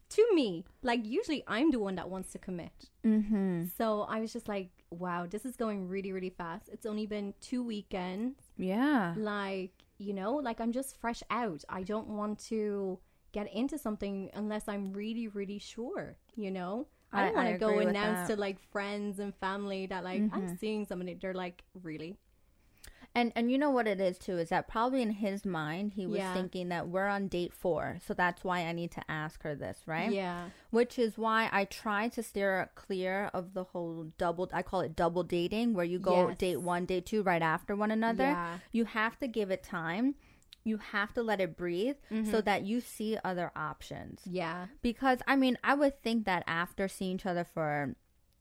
To 0.09 0.25
me 0.33 0.63
like 0.81 1.05
usually 1.05 1.43
I'm 1.47 1.71
the 1.71 1.79
one 1.79 1.95
that 1.95 2.09
wants 2.09 2.31
to 2.31 2.39
commit 2.39 2.89
Mm-hmm. 3.05 3.65
so 3.77 4.01
I 4.03 4.19
was 4.19 4.31
just 4.33 4.47
like 4.47 4.69
wow 4.89 5.25
this 5.29 5.45
is 5.45 5.55
going 5.55 5.87
really 5.87 6.11
really 6.11 6.29
fast 6.29 6.69
it's 6.71 6.85
only 6.85 7.05
been 7.05 7.33
two 7.41 7.61
weekends 7.63 8.35
Yeah. 8.57 9.13
like 9.17 9.71
you 9.97 10.13
know 10.13 10.35
like 10.35 10.61
i'm 10.61 10.71
just 10.71 10.95
fresh 11.01 11.21
out 11.29 11.63
i 11.69 11.81
don't 11.83 12.07
want 12.07 12.37
to 12.47 12.99
get 13.33 13.51
into 13.53 13.77
something 13.77 14.29
unless 14.33 14.67
i'm 14.67 14.93
really 14.93 15.27
really 15.27 15.57
sure 15.59 16.15
you 16.35 16.51
know 16.51 16.87
i 17.11 17.23
I- 17.23 17.25
don't 17.25 17.35
want 17.35 17.47
to 17.49 17.57
go 17.57 17.79
announce 17.79 18.27
that. 18.27 18.35
to 18.35 18.39
like 18.39 18.59
friends 18.71 19.19
and 19.19 19.33
family 19.35 19.87
that 19.87 20.03
like 20.03 20.21
i'm 20.31 20.47
Mhm. 20.49 20.59
seeing 20.59 20.85
somebody 20.85 21.15
they're 21.15 21.33
like 21.33 21.63
really 21.83 22.15
And 23.17 23.31
and 23.35 23.51
you 23.51 23.57
know 23.57 23.71
what 23.71 23.87
it 23.87 23.99
is 23.99 24.17
too 24.19 24.37
is 24.37 24.49
that 24.49 24.67
probably 24.67 25.01
in 25.01 25.09
his 25.09 25.43
mind 25.43 25.93
he 25.93 26.05
was 26.05 26.19
Yeah. 26.19 26.33
thinking 26.33 26.69
that 26.69 26.87
we're 26.87 27.07
on 27.07 27.27
date 27.27 27.53
four, 27.53 27.97
so 28.05 28.13
that's 28.13 28.43
why 28.43 28.59
I 28.59 28.71
need 28.73 28.91
to 28.91 29.01
ask 29.09 29.41
her 29.43 29.55
this, 29.55 29.79
right? 29.87 30.11
yeah 30.11 30.49
Which 30.69 30.99
is 30.99 31.17
why 31.17 31.49
I 31.51 31.65
try 31.65 32.09
to 32.09 32.21
steer 32.21 32.69
clear 32.75 33.31
of 33.33 33.53
the 33.53 33.63
whole 33.63 34.11
double. 34.19 34.49
I 34.53 34.61
call 34.61 34.81
it 34.81 34.95
double 34.95 35.23
dating, 35.23 35.73
where 35.73 35.85
you 35.93 35.97
go 35.99 36.27
Yes. 36.29 36.37
date 36.37 36.61
one, 36.61 36.85
date 36.85 37.05
two, 37.07 37.23
right 37.23 37.41
after 37.41 37.75
one 37.75 37.89
another. 37.91 38.23
yeah 38.37 38.57
You 38.71 38.85
have 38.85 39.17
to 39.19 39.27
give 39.27 39.49
it 39.49 39.63
time. 39.63 40.13
You 40.63 40.77
have 40.77 41.11
to 41.13 41.23
let 41.23 41.39
it 41.41 41.55
breathe 41.57 41.95
so 42.09 42.41
Mhm. 42.41 42.45
that 42.45 42.63
you 42.69 42.81
see 42.81 43.17
other 43.23 43.51
options. 43.55 44.21
yeah 44.29 44.67
Because 44.81 45.19
I 45.25 45.35
mean, 45.37 45.57
I 45.63 45.73
would 45.73 46.03
think 46.03 46.25
that 46.25 46.43
after 46.45 46.87
seeing 46.87 47.15
each 47.15 47.25
other 47.25 47.45
for 47.45 47.95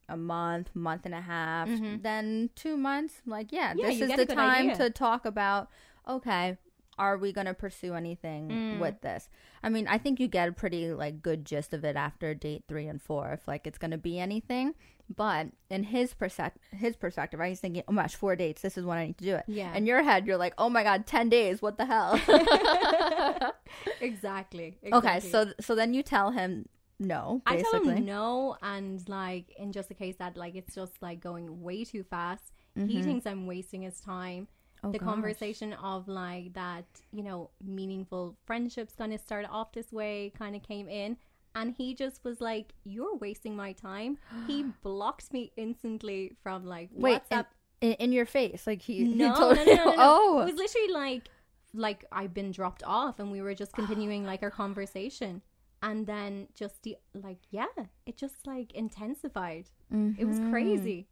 a 0.09 0.17
month, 0.17 0.71
month 0.75 1.05
and 1.05 1.15
a 1.15 1.21
half, 1.21 1.69
Mhm. 1.69 2.03
then 2.03 2.51
two 2.55 2.77
months, 2.77 3.23
like 3.27 3.53
yeah, 3.53 3.75
Yeah, 3.77 3.87
this 3.89 4.01
is 4.03 4.17
the 4.17 4.27
time 4.27 4.71
idea. 4.71 4.77
to 4.77 4.91
talk 4.91 5.25
about. 5.27 5.69
Okay, 6.09 6.57
are 6.99 7.19
we 7.19 7.33
gonna 7.33 7.53
pursue 7.55 7.95
anything 7.95 8.49
Mm. 8.49 8.79
with 8.79 9.01
this? 9.03 9.29
I 9.63 9.69
mean, 9.69 9.87
I 9.89 9.99
think 9.99 10.19
you 10.21 10.29
get 10.29 10.49
a 10.49 10.53
pretty 10.53 10.93
like 10.93 11.23
good 11.23 11.45
gist 11.45 11.75
of 11.75 11.85
it 11.85 11.97
after 11.97 12.33
date 12.35 12.65
three 12.69 12.87
and 12.87 13.03
four, 13.03 13.33
if 13.33 13.47
like 13.49 13.67
it's 13.67 13.79
gonna 13.79 13.99
be 13.99 14.19
anything. 14.19 14.75
But 15.15 15.49
in 15.71 15.85
his 15.85 16.15
perspective, 16.15 16.61
his 16.73 16.97
perspective, 16.97 17.39
right? 17.39 17.51
He's 17.51 17.61
thinking, 17.61 17.85
"Oh 17.87 17.93
my 17.93 18.03
gosh, 18.03 18.17
four 18.17 18.35
dates. 18.35 18.63
This 18.63 18.77
is 18.77 18.85
when 18.85 18.99
I 18.99 19.07
need 19.07 19.19
to 19.19 19.25
do 19.25 19.35
it." 19.37 19.45
yeah 19.47 19.73
In 19.75 19.87
your 19.87 20.03
head, 20.03 20.27
you're 20.27 20.37
like, 20.37 20.55
"Oh 20.59 20.69
my 20.69 20.83
god, 20.83 21.07
ten 21.07 21.29
days. 21.29 21.63
What 21.63 21.79
the 21.79 21.85
hell?" 21.87 22.19
exactly, 24.01 24.79
okay, 24.93 25.21
so 25.21 25.53
so 25.61 25.75
then 25.75 25.95
you 25.95 26.03
tell 26.03 26.31
him 26.33 26.67
no. 26.99 27.43
I 27.47 27.57
tell 27.63 27.83
him 27.83 28.05
no, 28.05 28.57
and 28.63 29.07
like 29.09 29.51
in 29.59 29.73
just 29.73 29.89
the 29.89 29.95
case 29.95 30.17
that 30.19 30.37
like 30.37 30.55
it's 30.55 30.75
just 30.75 31.01
like 31.03 31.21
going 31.21 31.63
way 31.63 31.85
too 31.85 32.03
fast. 32.03 32.53
He 32.87 33.01
Mhm. 33.01 33.05
thinks 33.05 33.27
I'm 33.27 33.47
wasting 33.47 33.83
his 33.83 34.01
time. 34.01 34.49
Oh, 34.85 34.93
the 34.93 34.99
gosh. 34.99 35.07
conversation 35.07 35.73
of 35.75 36.07
like 36.09 36.53
that, 36.55 36.85
you 37.13 37.23
know, 37.23 37.51
meaningful 37.65 38.37
friendships 38.47 38.95
gonna 38.95 39.19
start 39.19 39.47
off 39.51 39.73
this 39.73 39.93
way 39.93 40.33
kind 40.39 40.55
of 40.57 40.63
came 40.63 40.89
in. 40.89 41.17
And 41.55 41.75
he 41.75 41.95
just 41.95 42.23
was 42.25 42.41
like, 42.41 42.75
You're 42.85 43.17
wasting 43.17 43.57
my 43.57 43.73
time. 43.73 44.19
He 44.47 44.63
blocked 44.83 45.33
me 45.33 45.53
instantly 45.57 46.37
from 46.43 46.67
like 46.67 46.91
Wait, 46.93 47.23
WhatsApp. 47.31 47.47
in, 47.81 47.93
in 47.95 48.13
your 48.13 48.27
face, 48.27 48.67
like 48.67 48.83
he, 48.83 49.05
he 49.05 49.05
no, 49.15 49.29
no, 49.29 49.35
told 49.39 49.57
no, 49.57 49.65
no, 49.65 49.75
no, 49.75 49.85
no. 49.85 49.91
It 49.93 49.97
Oh, 49.99 50.45
was 50.45 50.55
literally 50.55 50.93
like 50.93 51.31
like 51.75 52.05
I've 52.13 52.33
been 52.35 52.53
dropped 52.53 52.83
off 52.87 53.19
and 53.19 53.31
we 53.33 53.41
were 53.43 53.55
just 53.55 53.73
continuing 53.81 54.25
like 54.25 54.43
our 54.43 54.51
conversation. 54.51 55.43
And 55.89 56.07
then 56.07 56.49
just 56.55 56.83
the 56.83 56.97
like 57.15 57.39
yeah, 57.51 57.67
it 58.07 58.17
just 58.17 58.47
like 58.47 58.73
intensified. 58.73 59.71
It 60.19 60.25
was 60.27 60.41
Mhm. 60.41 60.51
crazy. 60.51 61.07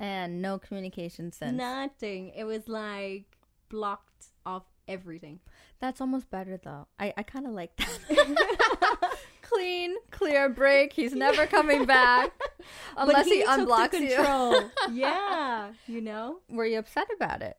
and 0.00 0.40
no 0.42 0.58
communication 0.58 1.30
since. 1.30 1.56
Nothing. 1.56 2.30
It 2.30 2.44
was 2.44 2.66
like 2.68 3.26
blocked 3.68 4.26
off 4.46 4.64
everything. 4.88 5.40
That's 5.78 6.00
almost 6.00 6.30
better 6.30 6.56
though. 6.56 6.86
I 6.98 7.12
I 7.18 7.22
kind 7.22 7.46
of 7.46 7.52
like 7.52 7.76
that. 7.76 9.18
Clean, 9.42 9.94
clear 10.10 10.48
break. 10.48 10.94
He's 10.94 11.12
never 11.14 11.46
coming 11.46 11.84
back 11.84 12.32
unless 12.96 13.26
he, 13.26 13.42
the 13.42 13.48
unblocks 13.48 14.00
you. 14.00 14.70
yeah, 14.96 15.72
you 15.86 16.00
know. 16.00 16.38
Were 16.48 16.64
you 16.64 16.78
upset 16.78 17.08
about 17.14 17.42
it? 17.42 17.58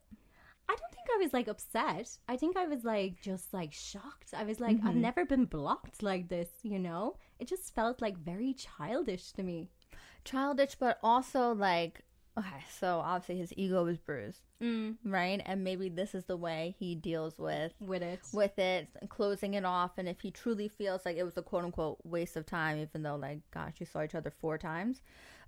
I 1.04 1.06
think 1.06 1.20
I 1.20 1.24
was 1.24 1.32
like 1.34 1.48
upset. 1.48 2.18
I 2.28 2.36
think 2.36 2.56
I 2.56 2.66
was 2.66 2.84
like 2.84 3.20
just 3.20 3.52
like 3.52 3.72
shocked. 3.72 4.32
I 4.34 4.44
was 4.44 4.58
like, 4.60 4.78
I've 4.84 4.94
Mhm. 4.94 5.00
never 5.00 5.24
been 5.26 5.44
blocked 5.44 6.02
like 6.02 6.28
this. 6.28 6.48
You 6.62 6.78
know, 6.78 7.16
it 7.38 7.46
just 7.48 7.74
felt 7.74 8.00
like 8.00 8.16
very 8.16 8.54
childish 8.54 9.32
to 9.32 9.42
me. 9.42 9.68
Childish, 10.24 10.76
but 10.76 10.98
also 11.02 11.52
like 11.52 12.00
okay. 12.38 12.64
So 12.70 12.98
obviously 13.00 13.38
his 13.38 13.52
ego 13.56 13.84
was 13.84 13.98
bruised, 13.98 14.40
Mm, 14.60 14.96
right? 15.04 15.40
And 15.44 15.62
maybe 15.62 15.88
this 15.88 16.14
is 16.14 16.24
the 16.24 16.36
way 16.38 16.74
he 16.78 16.94
deals 16.94 17.38
with 17.38 17.74
with 17.80 18.02
it. 18.02 18.20
with 18.32 18.58
it, 18.58 18.88
closing 19.10 19.54
it 19.54 19.64
off. 19.64 19.98
And 19.98 20.08
if 20.08 20.20
he 20.22 20.30
truly 20.30 20.68
feels 20.68 21.04
like 21.04 21.16
it 21.16 21.22
was 21.24 21.36
a 21.36 21.42
quote 21.42 21.64
unquote 21.64 21.98
waste 22.04 22.36
of 22.36 22.46
time, 22.46 22.78
even 22.78 23.02
though 23.02 23.16
like 23.16 23.40
gosh, 23.50 23.74
you 23.78 23.84
saw 23.86 24.02
each 24.02 24.14
other 24.14 24.30
four 24.30 24.56
times, 24.58 25.02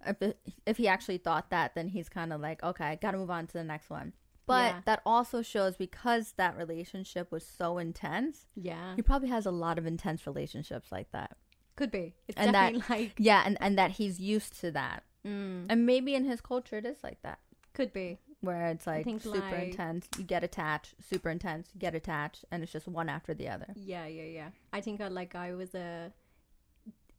if 0.07 0.21
it, 0.21 0.39
if 0.67 0.77
he 0.77 0.87
actually 0.87 1.19
thought 1.19 1.49
that, 1.51 1.75
then 1.75 1.89
he's 1.89 2.09
kind 2.11 2.33
of 2.33 2.41
like 2.43 2.63
okay, 2.63 2.99
got 3.01 3.13
to 3.13 3.19
move 3.19 3.31
on 3.31 3.47
to 3.47 3.53
the 3.55 3.65
next 3.65 3.89
one. 3.89 4.13
But 4.47 4.75
Yeah. 4.75 4.81
that 4.85 5.03
also 5.05 5.43
shows 5.43 5.77
because 5.77 6.33
that 6.37 6.57
relationship 6.57 7.33
was 7.33 7.45
so 7.45 7.79
intense, 7.79 8.47
yeah. 8.55 8.95
he 8.95 9.03
probably 9.03 9.29
has 9.29 9.45
a 9.47 9.51
lot 9.51 9.77
of 9.79 9.87
intense 9.87 10.27
relationships 10.27 10.93
like 10.93 11.11
that. 11.13 11.37
Could 11.75 11.91
be. 11.91 12.15
It's 12.29 12.39
And 12.39 12.55
that- 12.55 12.73
definitely 12.75 12.97
like 13.07 13.15
Yeah, 13.19 13.43
and, 13.45 13.59
and 13.61 13.77
that 13.77 13.93
he's 13.93 14.21
used 14.21 14.59
to 14.61 14.71
that. 14.71 15.03
mm, 15.27 15.67
And 15.69 15.85
maybe 15.85 16.15
in 16.15 16.25
his 16.25 16.41
culture 16.41 16.77
it 16.79 16.87
is 16.87 16.99
like 17.03 17.21
that. 17.23 17.41
could 17.75 17.93
be. 17.93 18.19
Where 18.43 18.67
it's 18.69 18.87
like 18.87 19.05
think, 19.05 19.23
super 19.23 19.39
like- 19.41 19.71
intense, 19.71 20.07
you 20.17 20.23
get 20.25 20.45
attached, 20.45 20.95
super 21.03 21.29
intense, 21.31 21.69
you 21.75 21.81
get 21.81 21.95
attached, 21.95 22.45
and 22.51 22.63
it's 22.63 22.71
just 22.71 22.87
one 22.87 23.09
after 23.09 23.35
the 23.35 23.49
other. 23.49 23.73
Yeah, 23.75 24.07
yeah, 24.07 24.23
yeah. 24.25 24.49
I 24.73 24.81
think 24.81 25.01
I 25.01 25.09
like 25.09 25.35
I 25.35 25.55
was 25.55 25.75
a. 25.75 26.13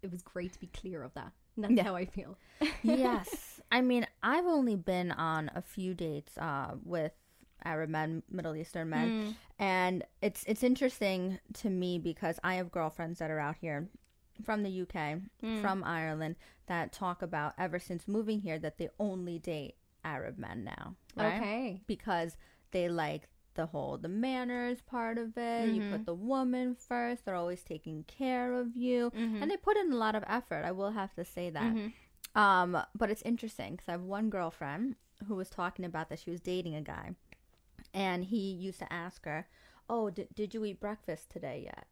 It 0.02 0.12
was 0.12 0.22
great 0.22 0.54
to 0.54 0.60
be 0.60 0.68
clear 0.68 1.04
of 1.04 1.14
that. 1.16 1.34
That's 1.58 1.74
Yeah. 1.74 1.84
how 1.84 1.96
I 1.96 2.06
feel. 2.06 2.38
yes. 2.84 3.60
I 3.72 3.82
mean, 3.82 4.06
I've 4.24 4.46
only 4.46 4.76
been 4.76 5.12
on 5.12 5.52
a 5.56 5.62
few 5.62 5.94
dates 5.94 6.38
uh, 6.38 6.76
with 6.84 7.12
Arab 7.64 7.90
men, 7.90 8.24
Middle 8.30 8.56
Eastern 8.56 8.90
men, 8.90 9.10
Mm. 9.10 9.36
and 9.60 10.04
it's 10.22 10.44
it's 10.48 10.64
interesting 10.64 11.40
to 11.56 11.70
me 11.70 11.98
because 12.00 12.40
I 12.44 12.56
have 12.56 12.72
girlfriends 12.72 13.20
that 13.20 13.32
are 13.32 13.40
out 13.40 13.58
here 13.60 13.90
from 14.44 14.62
the 14.64 14.70
UK, 14.84 15.20
Mm. 15.44 15.62
from 15.62 15.84
Ireland 15.84 16.36
that 16.68 16.92
talk 16.94 17.22
about 17.22 17.54
ever 17.58 17.80
since 17.80 18.08
moving 18.08 18.40
here 18.42 18.60
that 18.60 18.78
they 18.78 18.90
only 19.00 19.40
date 19.40 19.76
Arab 20.06 20.38
men 20.38 20.64
now, 20.64 20.96
right? 21.16 21.42
Okay. 21.42 21.82
Because 21.88 22.38
they 22.72 22.88
like 22.88 23.28
the 23.58 23.66
whole 23.66 23.98
the 23.98 24.08
manners 24.08 24.80
part 24.82 25.18
of 25.18 25.38
it. 25.38 25.68
You 25.70 25.82
Mhm. 25.82 25.92
put 25.92 26.06
the 26.06 26.14
woman 26.16 26.76
first. 26.76 27.26
They're 27.26 27.36
always 27.36 27.64
taking 27.64 28.04
care 28.06 28.54
of 28.54 28.76
you, 28.78 29.12
Mhm. 29.12 29.42
and 29.42 29.52
they 29.52 29.58
put 29.58 29.76
in 29.78 29.92
a 29.92 29.96
lot 29.98 30.16
of 30.16 30.24
effort. 30.28 30.64
I 30.64 30.72
will 30.72 30.92
have 30.92 31.14
to 31.16 31.26
say 31.26 31.50
that. 31.50 31.74
Mhm. 31.76 31.92
Um, 32.36 32.78
but 32.96 33.10
it's 33.10 33.22
interesting 33.24 33.74
because 33.74 33.90
I 33.90 33.94
have 33.94 34.04
one 34.04 34.30
girlfriend 34.30 34.96
who 35.28 35.36
was 35.36 35.50
talking 35.50 35.84
about 35.86 36.08
that 36.10 36.20
she 36.20 36.30
was 36.30 36.40
dating 36.40 36.76
a 36.76 36.82
guy, 36.82 37.16
and 37.94 38.24
he 38.24 38.52
used 38.52 38.80
to 38.80 38.94
ask 38.94 39.26
her, 39.26 39.48
"Oh, 39.90 40.10
did 40.10 40.34
did 40.36 40.54
you 40.54 40.64
eat 40.66 40.80
breakfast 40.80 41.30
today 41.30 41.64
yet?" 41.66 41.88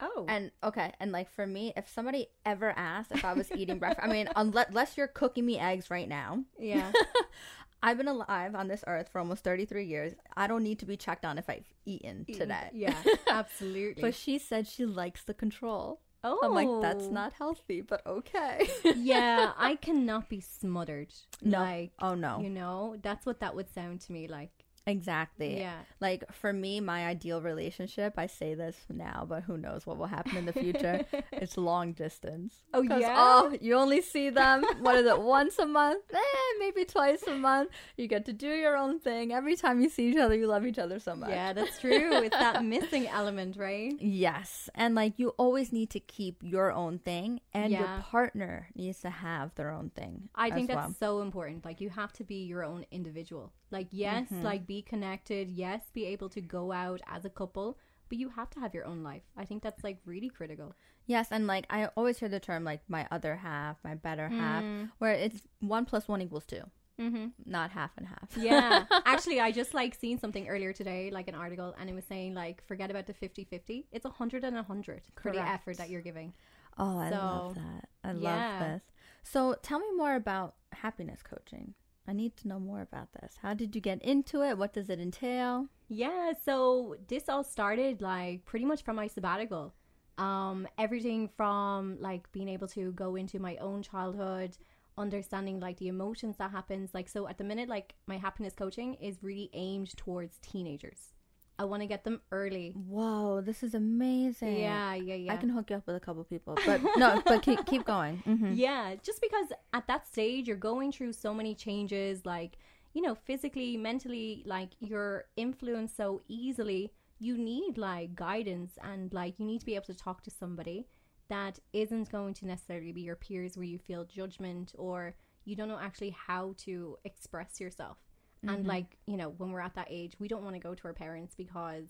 Oh. 0.00 0.24
And 0.28 0.50
okay, 0.64 0.92
and 1.00 1.12
like 1.12 1.28
for 1.30 1.46
me, 1.46 1.72
if 1.76 1.88
somebody 1.88 2.28
ever 2.44 2.70
asked 2.76 3.12
if 3.12 3.24
I 3.24 3.34
was 3.34 3.50
eating 3.52 3.78
breakfast, 3.78 4.04
I 4.06 4.10
mean, 4.12 4.28
unless, 4.34 4.66
unless 4.70 4.96
you're 4.96 5.06
cooking 5.08 5.46
me 5.46 5.58
eggs 5.58 5.90
right 5.90 6.08
now, 6.08 6.44
yeah. 6.58 6.92
I've 7.82 7.96
been 7.96 8.08
alive 8.08 8.54
on 8.54 8.68
this 8.68 8.84
earth 8.86 9.08
for 9.10 9.18
almost 9.18 9.42
33 9.42 9.84
years. 9.84 10.12
I 10.36 10.46
don't 10.46 10.62
need 10.62 10.78
to 10.80 10.86
be 10.86 10.96
checked 10.96 11.24
on 11.24 11.36
if 11.36 11.50
I've 11.50 11.66
eaten 11.84 12.24
today. 12.24 12.70
Yeah. 12.72 12.94
Absolutely. 13.28 14.00
But 14.00 14.14
she 14.14 14.38
said 14.38 14.68
she 14.68 14.86
likes 14.86 15.24
the 15.24 15.34
control. 15.34 16.00
oh. 16.22 16.38
I'm 16.44 16.54
like, 16.54 16.68
that's 16.80 17.06
oh. 17.06 17.10
not 17.10 17.32
healthy, 17.32 17.80
but 17.80 18.06
okay. 18.06 18.68
yeah, 18.96 19.52
I 19.58 19.74
cannot 19.82 20.28
be 20.28 20.40
smothered. 20.40 21.12
No. 21.42 21.58
Like, 21.58 21.90
oh 22.00 22.14
no. 22.14 22.40
you 22.40 22.50
know, 22.50 22.96
that's 23.02 23.26
what 23.26 23.40
that 23.40 23.56
would 23.56 23.68
sound 23.72 24.00
to 24.02 24.12
me 24.12 24.28
like. 24.28 24.61
Exactly. 24.86 25.58
Yeah. 25.58 25.78
Like 26.00 26.24
for 26.32 26.52
me, 26.52 26.80
my 26.80 27.06
ideal 27.06 27.40
relationship, 27.40 28.14
I 28.16 28.26
say 28.26 28.54
this 28.54 28.76
now, 28.88 29.24
but 29.28 29.44
who 29.44 29.56
knows 29.56 29.86
what 29.86 29.96
will 29.96 30.06
happen 30.06 30.36
in 30.36 30.46
the 30.46 30.52
future. 30.52 31.04
it's 31.32 31.56
long 31.56 31.92
distance. 31.92 32.54
Oh 32.74 32.82
yeah? 32.82 33.14
Oh, 33.16 33.56
you 33.60 33.74
only 33.74 34.00
see 34.00 34.30
them, 34.30 34.64
what 34.80 34.96
is 34.96 35.06
it, 35.06 35.20
once 35.20 35.58
a 35.58 35.66
month? 35.66 36.04
Eh, 36.12 36.18
maybe 36.58 36.84
twice 36.84 37.22
a 37.28 37.34
month. 37.34 37.70
You 37.96 38.08
get 38.08 38.24
to 38.26 38.32
do 38.32 38.48
your 38.48 38.76
own 38.76 38.98
thing. 38.98 39.32
Every 39.32 39.56
time 39.56 39.80
you 39.80 39.88
see 39.88 40.10
each 40.10 40.16
other, 40.16 40.34
you 40.34 40.46
love 40.46 40.66
each 40.66 40.78
other 40.78 40.98
so 40.98 41.14
much. 41.14 41.30
Yeah, 41.30 41.52
that's 41.52 41.78
true. 41.78 42.22
It's 42.22 42.36
that 42.36 42.64
missing 42.64 43.06
element, 43.06 43.56
right? 43.56 43.94
Yes. 44.00 44.68
And 44.74 44.94
like 44.94 45.18
you 45.18 45.30
always 45.30 45.72
need 45.72 45.90
to 45.90 46.00
keep 46.00 46.38
your 46.42 46.72
own 46.72 46.98
thing 46.98 47.40
and 47.54 47.72
your 47.72 47.88
partner 48.02 48.68
needs 48.74 49.00
to 49.00 49.10
have 49.10 49.54
their 49.54 49.70
own 49.70 49.90
thing. 49.90 50.28
I 50.34 50.50
think 50.50 50.68
that's 50.68 50.76
well. 50.76 50.96
so 50.98 51.20
important. 51.22 51.64
Like 51.64 51.80
you 51.80 51.90
have 51.90 52.12
to 52.14 52.24
be 52.24 52.44
your 52.44 52.64
own 52.64 52.84
individual. 52.90 53.52
Like 53.72 53.88
yes, 53.90 54.28
Mhm. 54.30 54.42
like 54.42 54.66
be 54.66 54.82
connected. 54.82 55.48
Yes, 55.48 55.90
be 55.92 56.04
able 56.06 56.28
to 56.30 56.40
go 56.40 56.70
out 56.72 57.00
as 57.06 57.24
a 57.24 57.30
couple, 57.30 57.78
but 58.08 58.18
you 58.18 58.28
have 58.28 58.50
to 58.50 58.60
have 58.60 58.74
your 58.74 58.84
own 58.84 59.02
life. 59.02 59.22
I 59.36 59.44
think 59.46 59.62
that's 59.62 59.82
like 59.82 59.98
really 60.04 60.28
critical. 60.28 60.74
Yes, 61.06 61.32
and 61.32 61.46
like 61.46 61.66
I 61.70 61.86
always 61.96 62.18
hear 62.18 62.28
the 62.28 62.38
term 62.38 62.62
like 62.64 62.82
my 62.88 63.08
other 63.10 63.36
half, 63.36 63.78
my 63.82 63.94
better 63.94 64.28
half, 64.28 64.62
Mm. 64.62 64.90
where 64.98 65.12
it's 65.12 65.48
one 65.60 65.84
plus 65.86 66.06
one 66.06 66.20
equals 66.22 66.44
two, 66.46 66.62
Mm-hmm. 67.00 67.28
not 67.46 67.70
half 67.70 67.96
and 67.96 68.06
half. 68.06 68.36
Yeah. 68.36 68.84
Actually, 69.06 69.40
I 69.40 69.50
just 69.50 69.72
like 69.74 69.94
seen 69.94 70.18
something 70.18 70.46
earlier 70.48 70.72
today, 70.72 71.10
like 71.10 71.26
an 71.28 71.34
article, 71.34 71.74
and 71.78 71.88
it 71.90 71.94
was 71.94 72.04
saying 72.04 72.34
like 72.34 72.62
forget 72.68 72.90
about 72.90 73.06
the 73.06 73.14
50-50. 73.14 73.86
It's 73.90 74.04
a 74.04 74.10
hundred 74.10 74.44
and 74.44 74.56
a 74.56 74.62
hundred 74.62 75.02
for 75.20 75.32
the 75.32 75.40
effort 75.42 75.78
that 75.78 75.88
you're 75.90 76.02
giving. 76.02 76.34
Oh, 76.78 76.98
I 76.98 77.10
love 77.10 77.54
that. 77.56 77.88
I 78.04 78.12
yeah. 78.12 78.18
love 78.30 78.60
this. 78.60 78.82
So 79.24 79.54
tell 79.62 79.78
me 79.78 79.90
more 79.96 80.14
about 80.14 80.54
happiness 80.72 81.22
coaching. 81.22 81.74
I 82.06 82.12
need 82.12 82.36
to 82.38 82.48
know 82.48 82.58
more 82.58 82.80
about 82.80 83.12
this. 83.12 83.36
How 83.40 83.54
did 83.54 83.74
you 83.74 83.80
get 83.80 84.02
into 84.02 84.42
it? 84.42 84.58
What 84.58 84.72
does 84.72 84.90
it 84.90 84.98
entail? 84.98 85.68
Yeah, 85.88 86.32
so 86.44 86.96
this 87.08 87.28
all 87.28 87.44
started 87.44 88.02
like 88.02 88.44
pretty 88.44 88.64
much 88.64 88.82
from 88.82 88.96
my 88.96 89.06
sabbatical. 89.06 89.74
Um, 90.18 90.66
everything 90.78 91.30
from 91.36 91.98
like 92.00 92.30
being 92.32 92.48
able 92.48 92.68
to 92.68 92.92
go 92.92 93.16
into 93.16 93.38
my 93.38 93.56
own 93.56 93.82
childhood, 93.82 94.56
understanding 94.98 95.60
like 95.60 95.78
the 95.78 95.88
emotions 95.88 96.36
that 96.38 96.50
happens. 96.50 96.90
Like 96.92 97.08
so 97.08 97.28
at 97.28 97.38
the 97.38 97.44
minute, 97.44 97.68
like 97.68 97.94
my 98.06 98.18
happiness 98.18 98.54
coaching 98.54 98.94
is 98.94 99.22
really 99.22 99.50
aimed 99.52 99.96
towards 99.96 100.38
teenagers. 100.38 101.12
I 101.58 101.64
want 101.64 101.82
to 101.82 101.86
get 101.86 102.04
them 102.04 102.20
early. 102.30 102.72
Whoa, 102.88 103.40
this 103.40 103.62
is 103.62 103.74
amazing. 103.74 104.58
Yeah, 104.58 104.94
yeah, 104.94 105.14
yeah. 105.14 105.32
I 105.32 105.36
can 105.36 105.48
hook 105.48 105.70
you 105.70 105.76
up 105.76 105.86
with 105.86 105.96
a 105.96 106.00
couple 106.00 106.24
people, 106.24 106.56
but 106.66 106.80
no, 106.96 107.22
but 107.26 107.42
keep, 107.42 107.64
keep 107.66 107.84
going. 107.84 108.22
Mhm. 108.26 108.56
Yeah, 108.56 108.94
just 109.02 109.20
because 109.20 109.48
at 109.72 109.86
that 109.86 110.06
stage 110.06 110.48
you're 110.48 110.56
going 110.56 110.92
through 110.92 111.12
so 111.12 111.32
many 111.34 111.54
changes, 111.54 112.24
like, 112.26 112.58
you 112.94 113.02
know, 113.02 113.14
physically, 113.14 113.76
mentally, 113.76 114.42
like 114.46 114.70
you're 114.80 115.24
influenced 115.36 115.96
so 115.96 116.22
easily. 116.28 116.92
You 117.18 117.38
need 117.38 117.78
like 117.78 118.14
guidance 118.16 118.72
and 118.82 119.12
like 119.12 119.38
you 119.38 119.46
need 119.46 119.60
to 119.60 119.66
be 119.66 119.74
able 119.76 119.86
to 119.86 119.94
talk 119.94 120.22
to 120.24 120.30
somebody 120.30 120.88
that 121.28 121.58
isn't 121.72 122.10
going 122.10 122.34
to 122.34 122.46
necessarily 122.46 122.92
be 122.92 123.02
your 123.02 123.16
peers 123.16 123.56
where 123.56 123.64
you 123.64 123.78
feel 123.78 124.04
judgment 124.04 124.72
or 124.76 125.14
you 125.44 125.54
don't 125.56 125.68
know 125.68 125.78
actually 125.78 126.10
how 126.10 126.54
to 126.58 126.96
express 127.04 127.60
yourself. 127.60 127.98
And 128.42 128.58
mm-hmm. 128.58 128.68
like, 128.68 128.96
you 129.06 129.16
know, 129.16 129.34
when 129.36 129.52
we're 129.52 129.60
at 129.60 129.74
that 129.74 129.88
age, 129.90 130.14
we 130.18 130.28
don't 130.28 130.42
want 130.42 130.56
to 130.56 130.60
go 130.60 130.74
to 130.74 130.84
our 130.84 130.92
parents 130.92 131.34
because 131.36 131.86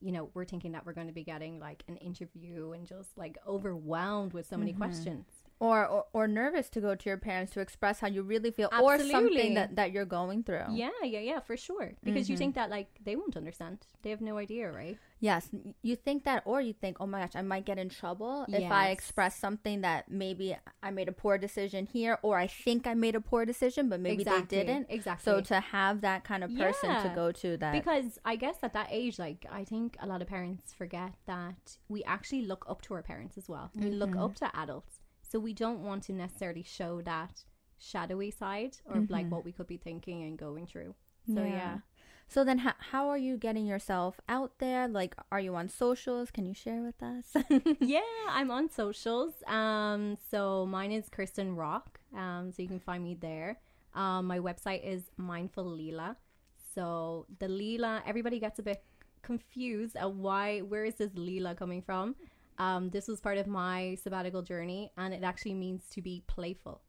you 0.00 0.12
know, 0.12 0.30
we're 0.34 0.44
thinking 0.44 0.72
that 0.72 0.84
we're 0.84 0.92
going 0.92 1.06
to 1.06 1.12
be 1.12 1.24
getting 1.24 1.58
like 1.58 1.82
an 1.88 1.96
interview 1.96 2.72
and 2.72 2.86
just 2.86 3.16
like 3.16 3.38
overwhelmed 3.46 4.32
with 4.32 4.46
so 4.46 4.56
many 4.56 4.72
mm-hmm. 4.72 4.82
questions. 4.82 5.24
Or, 5.58 5.86
or 5.86 6.04
or 6.12 6.28
nervous 6.28 6.68
to 6.70 6.82
go 6.82 6.94
to 6.94 7.08
your 7.08 7.16
parents 7.16 7.50
to 7.54 7.60
express 7.60 8.00
how 8.00 8.08
you 8.08 8.22
really 8.22 8.50
feel, 8.50 8.68
or 8.78 8.98
something 8.98 9.54
that 9.54 9.74
that 9.76 9.90
you're 9.90 10.04
going 10.04 10.42
through. 10.42 10.66
Yeah, 10.74 10.90
yeah, 11.02 11.20
yeah, 11.20 11.40
for 11.40 11.56
sure. 11.56 11.94
Because 12.04 12.28
you 12.28 12.36
Mhm. 12.36 12.38
think 12.38 12.54
that 12.56 12.68
like 12.68 12.88
they 13.02 13.16
won't 13.16 13.38
understand. 13.38 13.78
They 14.02 14.10
have 14.10 14.20
no 14.20 14.36
idea, 14.36 14.70
right? 14.70 14.98
Yes, 15.18 15.48
you 15.80 15.96
think 15.96 16.24
that, 16.24 16.42
or 16.44 16.60
you 16.60 16.74
think, 16.74 16.98
oh 17.00 17.06
my 17.06 17.20
gosh, 17.22 17.34
I 17.34 17.40
might 17.40 17.64
get 17.64 17.78
in 17.78 17.88
trouble 17.88 18.44
if 18.50 18.70
I 18.70 18.90
express 18.90 19.34
something 19.38 19.80
that 19.80 20.10
maybe 20.10 20.54
I 20.82 20.90
made 20.90 21.08
a 21.08 21.12
poor 21.12 21.38
decision 21.38 21.86
here, 21.86 22.18
or 22.20 22.36
I 22.36 22.48
think 22.48 22.86
I 22.86 22.92
made 22.92 23.14
a 23.16 23.22
poor 23.22 23.46
decision, 23.46 23.88
but 23.88 23.98
maybe 24.00 24.20
exactly. 24.22 24.58
they 24.58 24.64
didn't. 24.64 24.86
Exactly. 24.90 25.24
So 25.24 25.40
to 25.40 25.60
have 25.60 26.02
that 26.02 26.24
kind 26.24 26.44
of 26.44 26.54
person 26.54 26.90
to 27.02 27.08
go 27.14 27.32
to 27.32 27.56
that, 27.56 27.72
because 27.72 28.18
I 28.26 28.36
guess 28.36 28.56
at 28.62 28.74
that 28.74 28.88
age, 28.90 29.18
like 29.18 29.46
I 29.50 29.64
think 29.64 29.96
a 30.00 30.06
lot 30.06 30.20
of 30.20 30.28
parents 30.28 30.74
forget 30.74 31.12
that 31.24 31.78
we 31.88 32.04
actually 32.04 32.42
look 32.42 32.66
up 32.68 32.82
to 32.82 32.92
our 32.92 33.02
parents 33.02 33.38
as 33.38 33.48
well. 33.48 33.70
We 33.74 33.88
look 33.90 34.10
Mhm. 34.10 34.22
up 34.24 34.34
to 34.36 34.54
adults, 34.54 35.00
so 35.30 35.38
we 35.38 35.52
don't 35.52 35.80
want 35.84 36.04
to 36.04 36.12
necessarily 36.12 36.62
show 36.62 37.00
that 37.02 37.44
shadowy 37.78 38.30
side 38.30 38.78
or 38.86 39.04
like 39.08 39.26
Mhm. 39.26 39.30
what 39.30 39.44
we 39.44 39.52
could 39.52 39.66
be 39.66 39.76
thinking 39.76 40.22
and 40.22 40.38
going 40.38 40.66
through. 40.66 40.94
So 41.34 41.42
yeah. 41.44 41.78
So 42.28 42.42
then, 42.42 42.58
how, 42.58 42.74
how 42.78 43.08
are 43.08 43.18
you 43.18 43.36
getting 43.36 43.66
yourself 43.66 44.20
out 44.28 44.58
there? 44.58 44.88
Like, 44.88 45.14
are 45.30 45.38
you 45.38 45.54
on 45.54 45.68
socials? 45.68 46.30
Can 46.32 46.44
you 46.44 46.54
share 46.54 46.82
with 46.82 47.00
us? 47.02 47.26
yeah, 47.80 48.00
I'm 48.28 48.50
on 48.50 48.68
socials. 48.68 49.34
Um, 49.46 50.18
so 50.30 50.66
mine 50.66 50.90
is 50.90 51.08
Kirsten 51.08 51.54
Rock. 51.54 52.00
Um, 52.16 52.50
so 52.52 52.62
you 52.62 52.68
can 52.68 52.80
find 52.80 53.04
me 53.04 53.14
there. 53.14 53.60
Um, 53.94 54.26
my 54.26 54.40
website 54.40 54.82
is 54.84 55.04
Mindful 55.16 55.64
Leela. 55.66 56.16
So 56.74 57.26
the 57.38 57.46
Leela, 57.46 58.02
everybody 58.04 58.40
gets 58.40 58.58
a 58.58 58.62
bit 58.62 58.82
confused 59.22 59.94
at 59.96 60.12
why, 60.12 60.60
where 60.60 60.84
is 60.84 60.96
this 60.96 61.10
Leela 61.12 61.56
coming 61.56 61.80
from? 61.82 62.16
Um, 62.58 62.90
this 62.90 63.06
was 63.08 63.20
part 63.20 63.38
of 63.38 63.46
my 63.46 63.96
sabbatical 64.02 64.42
journey, 64.42 64.90
and 64.96 65.12
it 65.14 65.22
actually 65.22 65.54
means 65.54 65.84
to 65.90 66.00
be 66.02 66.22
playful. 66.26 66.80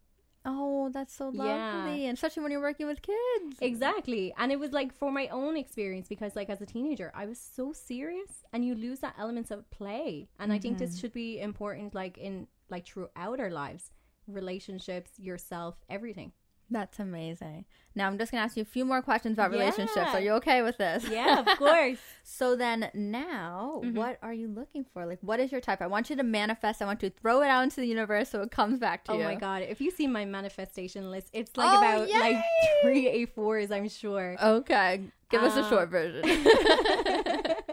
oh, 0.49 0.87
that's 0.93 1.13
so 1.13 1.25
lovely, 1.27 2.03
Yeah. 2.03 2.07
and 2.07 2.13
especially 2.17 2.41
when 2.41 2.53
you're 2.53 2.61
working 2.61 2.87
with 2.87 3.01
kids. 3.01 3.57
Exactly. 3.59 4.33
And 4.37 4.49
it 4.49 4.57
was 4.57 4.71
like 4.71 4.93
for 4.93 5.11
my 5.11 5.27
own 5.27 5.57
experience 5.57 6.07
because 6.07 6.37
like 6.37 6.49
as 6.49 6.61
a 6.61 6.65
teenager, 6.65 7.11
I 7.13 7.25
was 7.25 7.37
so 7.37 7.73
serious 7.73 8.45
and 8.53 8.63
you 8.63 8.73
lose 8.73 8.99
that 9.01 9.15
element 9.19 9.51
of 9.51 9.69
play. 9.71 10.29
And 10.39 10.53
I 10.53 10.59
think 10.59 10.77
this 10.77 10.99
should 10.99 11.11
be 11.11 11.41
important 11.41 11.93
like 11.93 12.17
in 12.17 12.47
like 12.69 12.85
throughout 12.87 13.41
our 13.41 13.49
lives, 13.51 13.91
relationships, 14.25 15.11
yourself, 15.19 15.75
everything. 15.89 16.31
That's 16.69 16.99
amazing. 16.99 17.63
Now 17.95 18.07
I'm 18.07 18.17
just 18.17 18.31
gonna 18.31 18.43
ask 18.43 18.57
you 18.57 18.61
a 18.61 18.65
few 18.65 18.83
more 18.83 19.01
questions 19.01 19.33
about 19.33 19.51
relationships. 19.51 20.13
Are 20.13 20.19
you 20.19 20.31
okay 20.33 20.61
with 20.61 20.77
this? 20.77 21.07
Yeah, 21.09 21.39
of 21.39 21.45
course. 21.57 21.97
So 22.23 22.55
then 22.57 22.89
now, 22.93 23.81
Mhm. 23.85 23.93
what 23.95 24.19
are 24.21 24.33
you 24.33 24.49
looking 24.49 24.83
for? 24.93 25.05
Like, 25.05 25.19
what 25.21 25.39
is 25.39 25.51
your 25.51 25.61
type? 25.61 25.81
I 25.81 25.87
want 25.87 26.09
you 26.09 26.15
to 26.17 26.23
manifest. 26.23 26.81
I 26.81 26.85
want 26.85 27.01
you 27.01 27.09
to 27.09 27.15
throw 27.19 27.41
it 27.41 27.47
out 27.47 27.63
into 27.63 27.77
the 27.77 27.87
universe 27.87 28.29
so 28.29 28.41
it 28.41 28.51
comes 28.51 28.79
back 28.79 29.05
to 29.05 29.13
oh 29.13 29.15
you. 29.17 29.21
Oh 29.21 29.25
my 29.25 29.35
god. 29.35 29.61
If 29.63 29.79
you 29.79 29.91
see 29.91 30.07
my 30.07 30.25
manifestation 30.25 31.09
list, 31.09 31.29
it's 31.31 31.55
like 31.55 31.69
Oh, 31.73 31.77
about 31.77 32.09
like 32.09 32.37
three 32.81 33.05
A4s, 33.25 33.71
I'm 33.71 33.87
sure. 33.87 34.35
Okay, 34.43 35.03
give 35.29 35.41
us 35.41 35.55
a 35.55 35.61
Uh, 35.61 35.69
short 35.69 35.89
version. 35.89 36.23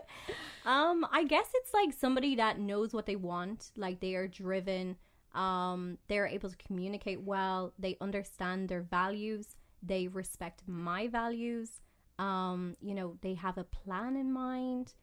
Um, 0.67 1.07
I 1.13 1.25
guess 1.25 1.47
it's 1.53 1.75
like 1.75 1.93
somebody 1.93 2.37
that 2.37 2.59
knows 2.59 2.95
what 2.95 3.05
they 3.05 3.17
want, 3.17 3.71
like 3.77 4.01
they 4.01 4.15
are 4.15 4.27
driven, 4.27 4.97
um, 5.35 5.99
they're 6.09 6.27
able 6.27 6.49
to 6.51 6.57
communicate 6.57 7.21
well, 7.23 7.73
they 7.79 7.97
understand 8.01 8.69
their 8.69 8.83
values, 8.83 9.57
they 9.83 10.09
respect 10.09 10.63
my 10.67 11.09
values, 11.09 11.81
um, 12.19 12.77
you 12.81 12.95
know, 12.95 13.17
they 13.23 13.35
have 13.35 13.59
a 13.59 13.65
plan 13.65 14.17
in 14.17 14.33
mind. 14.33 14.95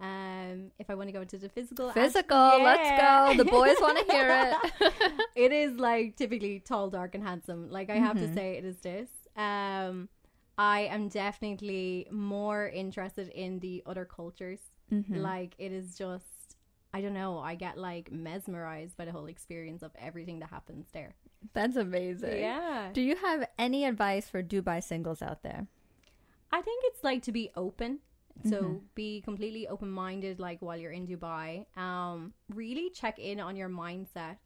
Um, 0.00 0.70
if 0.78 0.88
I 0.90 0.94
want 0.94 1.08
to 1.08 1.12
go 1.12 1.22
into 1.22 1.38
the 1.38 1.48
physical, 1.48 1.90
Physical, 1.90 2.36
aspect- 2.36 2.64
let's 2.64 3.36
go. 3.36 3.42
The 3.44 3.50
boys 3.50 3.74
want 3.80 3.98
to 3.98 4.12
hear 4.12 4.28
it. 4.30 4.92
it 5.34 5.50
is 5.52 5.76
like 5.78 6.14
typically 6.16 6.60
tall, 6.60 6.88
dark, 6.88 7.16
and 7.16 7.24
handsome. 7.24 7.68
Like 7.70 7.90
I 7.90 7.96
have 7.96 8.16
Mhm. 8.16 8.28
to 8.28 8.34
say, 8.34 8.56
it 8.58 8.64
is 8.64 8.76
this. 8.76 9.08
Um, 9.36 10.08
I 10.56 10.82
am 10.82 11.08
definitely 11.08 12.06
more 12.12 12.68
interested 12.68 13.28
in 13.28 13.58
the 13.58 13.82
other 13.86 14.04
cultures. 14.04 14.60
Mhm. 14.92 15.16
Like 15.20 15.54
it 15.58 15.72
is 15.72 15.96
just, 15.98 16.26
I 16.92 17.00
don't 17.00 17.14
know. 17.14 17.38
I 17.38 17.54
get 17.54 17.76
like 17.78 18.10
mesmerized 18.10 18.96
by 18.96 19.04
the 19.04 19.12
whole 19.12 19.26
experience 19.26 19.82
of 19.82 19.92
everything 19.98 20.38
that 20.40 20.50
happens 20.50 20.86
there. 20.92 21.14
That's 21.52 21.76
amazing. 21.76 22.40
Yeah, 22.40 22.90
Do 22.92 23.02
you 23.02 23.16
have 23.16 23.46
any 23.58 23.84
advice 23.84 24.28
for 24.28 24.42
Dubai 24.42 24.82
singles 24.82 25.20
out 25.22 25.42
there? 25.42 25.66
I 26.50 26.62
think 26.62 26.82
it's 26.86 27.04
like 27.04 27.22
to 27.24 27.32
be 27.32 27.50
open. 27.54 28.00
So 28.44 28.62
Mhm. 28.62 28.80
be 28.94 29.20
completely 29.20 29.66
open 29.68 29.90
minded, 29.90 30.38
like 30.38 30.62
while 30.62 30.76
you're 30.78 30.92
in 30.92 31.06
Dubai. 31.06 31.66
Um, 31.76 32.32
really 32.48 32.88
check 32.90 33.18
in 33.18 33.40
on 33.40 33.56
your 33.56 33.68
mindset. 33.68 34.38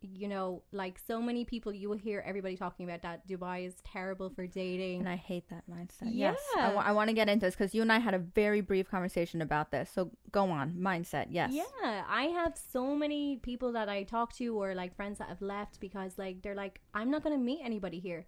You 0.00 0.28
know, 0.28 0.62
like 0.70 0.98
so 1.04 1.20
many 1.20 1.44
people, 1.44 1.72
you 1.72 1.88
will 1.88 1.98
hear 1.98 2.22
everybody 2.24 2.56
talking 2.56 2.88
about 2.88 3.02
that 3.02 3.26
Dubai 3.26 3.66
is 3.66 3.74
terrible 3.84 4.30
for 4.30 4.46
dating. 4.46 5.00
And 5.00 5.08
I 5.08 5.16
hate 5.16 5.48
that 5.50 5.64
mindset. 5.68 6.10
Yes. 6.12 6.38
I 6.56 6.92
want 6.92 7.08
to 7.08 7.14
get 7.14 7.28
into 7.28 7.46
this 7.46 7.56
because 7.56 7.74
you 7.74 7.82
and 7.82 7.92
I 7.92 7.98
had 7.98 8.14
a 8.14 8.18
very 8.18 8.60
brief 8.60 8.88
conversation 8.88 9.42
about 9.42 9.72
this. 9.72 9.90
So 9.90 10.12
go 10.30 10.50
on. 10.50 10.74
Mindset. 10.74 11.26
Yes. 11.30 11.52
Yeah, 11.52 12.04
I 12.08 12.24
have 12.24 12.56
so 12.56 12.94
many 12.94 13.38
people 13.38 13.72
that 13.72 13.88
I 13.88 14.04
talk 14.04 14.32
to 14.34 14.56
or 14.56 14.74
like 14.74 14.94
friends 14.94 15.18
that 15.18 15.28
have 15.28 15.42
left 15.42 15.80
because 15.80 16.16
like 16.16 16.42
they're 16.42 16.54
like, 16.54 16.80
I'm 16.94 17.10
not 17.10 17.24
gonna 17.24 17.38
meet 17.38 17.60
anybody 17.64 17.98
here. 17.98 18.26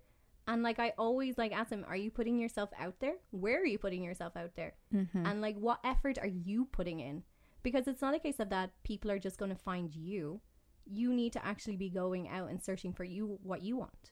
And 0.49 0.65
like 0.65 0.81
I 0.81 0.93
always 0.99 1.39
like 1.39 1.53
ask 1.53 1.71
them, 1.71 1.85
Are 1.87 1.97
you 1.97 2.11
putting 2.11 2.37
yourself 2.39 2.71
out 2.79 2.99
there? 2.99 3.15
Where 3.31 3.61
are 3.63 3.67
you 3.67 3.79
putting 3.79 4.03
yourself 4.03 4.37
out 4.37 4.57
there? 4.57 4.75
Mhm. 4.93 5.25
And 5.25 5.41
like 5.41 5.57
what 5.57 5.79
effort 5.85 6.19
are 6.19 6.27
you 6.27 6.65
putting 6.65 6.99
in? 6.99 7.23
Because 7.63 7.87
it's 7.87 8.03
not 8.03 8.15
a 8.15 8.19
case 8.19 8.41
of 8.41 8.49
that 8.49 8.71
people 8.83 9.11
are 9.13 9.19
just 9.21 9.39
gonna 9.39 9.55
find 9.55 9.95
you. 9.95 10.41
You 10.87 11.13
need 11.13 11.33
to 11.35 11.45
actually 11.45 11.77
be 11.77 11.89
going 11.89 12.29
out 12.29 12.51
and 12.51 12.63
searching 12.63 12.93
for 12.93 13.05
you 13.05 13.39
what 13.43 13.63
you 13.63 13.77
want. 13.77 14.11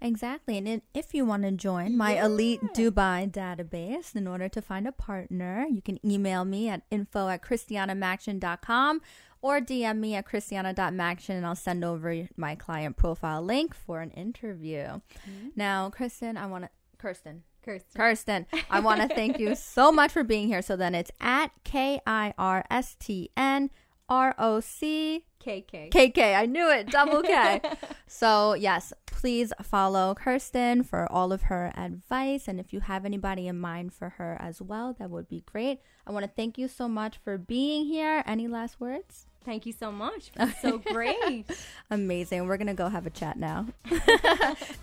Exactly. 0.00 0.58
And 0.58 0.82
if 0.94 1.14
you 1.14 1.24
want 1.24 1.42
to 1.44 1.52
join 1.52 1.96
my 1.96 2.22
elite 2.22 2.60
Dubai 2.74 3.30
database 3.30 4.14
in 4.14 4.26
order 4.26 4.48
to 4.48 4.62
find 4.62 4.86
a 4.86 4.92
partner, 4.92 5.66
you 5.70 5.82
can 5.82 6.04
email 6.06 6.44
me 6.44 6.68
at 6.68 6.82
info 6.90 7.28
at 7.28 7.42
christianamaxion.com 7.42 9.00
or 9.42 9.60
DM 9.60 9.98
me 9.98 10.14
at 10.14 10.26
christiana.maxion 10.26 11.30
and 11.30 11.46
I'll 11.46 11.56
send 11.56 11.84
over 11.84 12.28
my 12.36 12.54
client 12.54 12.96
profile 12.96 13.42
link 13.42 13.74
for 13.74 14.00
an 14.00 14.10
interview. 14.10 14.84
Mm-hmm. 14.84 15.48
Now, 15.56 15.90
Kristen, 15.90 16.36
I 16.36 16.46
want 16.46 16.64
to, 16.64 16.70
Kirsten, 16.98 17.42
Kirsten. 17.64 17.96
Kirsten, 17.96 18.46
I 18.70 18.80
want 18.80 19.00
to 19.00 19.08
thank 19.08 19.38
you 19.38 19.54
so 19.54 19.90
much 19.90 20.12
for 20.12 20.24
being 20.24 20.48
here. 20.48 20.62
So 20.62 20.76
then 20.76 20.94
it's 20.94 21.10
at 21.20 21.52
K 21.64 22.00
I 22.06 22.34
R 22.36 22.64
S 22.70 22.96
T 22.98 23.30
N 23.36 23.70
R 24.10 24.34
O 24.38 24.60
C 24.60 25.24
KK. 25.42 25.90
K 25.90 26.10
K. 26.10 26.34
I 26.34 26.46
knew 26.46 26.68
it, 26.70 26.90
double 26.90 27.22
K. 27.22 27.60
so, 28.06 28.54
yes, 28.54 28.92
please 29.06 29.52
follow 29.62 30.14
Kirsten 30.14 30.82
for 30.82 31.10
all 31.10 31.32
of 31.32 31.42
her 31.42 31.72
advice. 31.76 32.46
And 32.46 32.60
if 32.60 32.72
you 32.72 32.80
have 32.80 33.04
anybody 33.04 33.46
in 33.46 33.58
mind 33.58 33.94
for 33.94 34.10
her 34.10 34.36
as 34.40 34.60
well, 34.60 34.94
that 34.98 35.10
would 35.10 35.28
be 35.28 35.42
great. 35.50 35.80
I 36.06 36.12
want 36.12 36.24
to 36.24 36.30
thank 36.30 36.58
you 36.58 36.68
so 36.68 36.88
much 36.88 37.18
for 37.24 37.38
being 37.38 37.86
here. 37.86 38.22
Any 38.26 38.48
last 38.48 38.80
words? 38.80 39.26
Thank 39.44 39.64
you 39.64 39.72
so 39.72 39.90
much. 39.90 40.30
So 40.60 40.78
great. 40.92 41.46
Amazing. 41.90 42.46
We're 42.46 42.58
going 42.58 42.66
to 42.66 42.74
go 42.74 42.88
have 42.88 43.06
a 43.06 43.10
chat 43.10 43.38
now. 43.38 43.66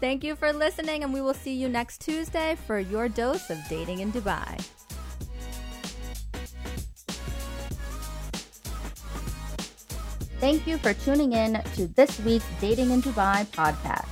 thank 0.01 0.23
you 0.23 0.35
for 0.35 0.51
listening, 0.51 1.03
and 1.03 1.13
we 1.13 1.21
will 1.21 1.35
see 1.35 1.53
you 1.53 1.69
next 1.69 2.01
Tuesday 2.01 2.57
for 2.65 2.79
your 2.79 3.07
dose 3.07 3.51
of 3.51 3.59
dating 3.69 3.99
in 3.99 4.11
Dubai. 4.11 4.65
Thank 10.39 10.67
you 10.67 10.78
for 10.78 10.93
tuning 10.93 11.34
in 11.34 11.60
to 11.73 11.88
this 11.88 12.19
week's 12.19 12.45
Dating 12.62 12.91
in 12.91 13.02
Dubai 13.02 13.47
podcast. 13.47 14.06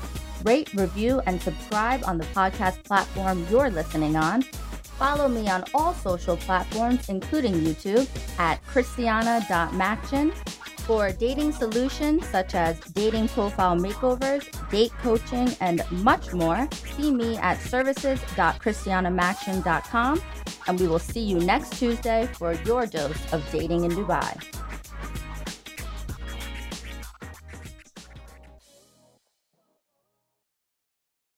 Rate, 0.44 0.74
review, 0.74 1.22
and 1.28 1.40
subscribe 1.40 2.04
on 2.06 2.18
the 2.18 2.26
podcast 2.34 2.84
platform 2.84 3.46
you're 3.52 3.70
listening 3.70 4.16
on. 4.16 4.42
Follow 4.98 5.28
me 5.28 5.48
on 5.50 5.64
all 5.76 5.94
social 5.94 6.36
platforms, 6.38 7.10
including 7.10 7.54
YouTube, 7.54 8.10
at 8.40 8.60
christiana.maxion. 8.66 10.34
For 10.88 11.12
dating 11.12 11.52
solutions 11.52 12.26
such 12.28 12.56
as 12.56 12.80
dating 12.94 13.28
profile 13.30 13.76
makeovers, 13.76 14.50
date 14.72 14.94
coaching, 15.04 15.56
and 15.62 15.84
much 15.92 16.34
more, 16.34 16.68
see 16.96 17.12
me 17.12 17.38
at 17.38 17.62
services.christianamaxion.com. 17.62 20.22
And 20.68 20.80
we 20.80 20.88
will 20.88 20.98
see 20.98 21.22
you 21.22 21.38
next 21.40 21.78
Tuesday 21.78 22.28
for 22.34 22.54
your 22.66 22.88
dose 22.88 23.32
of 23.32 23.48
dating 23.52 23.84
in 23.86 23.92
Dubai. 23.92 24.65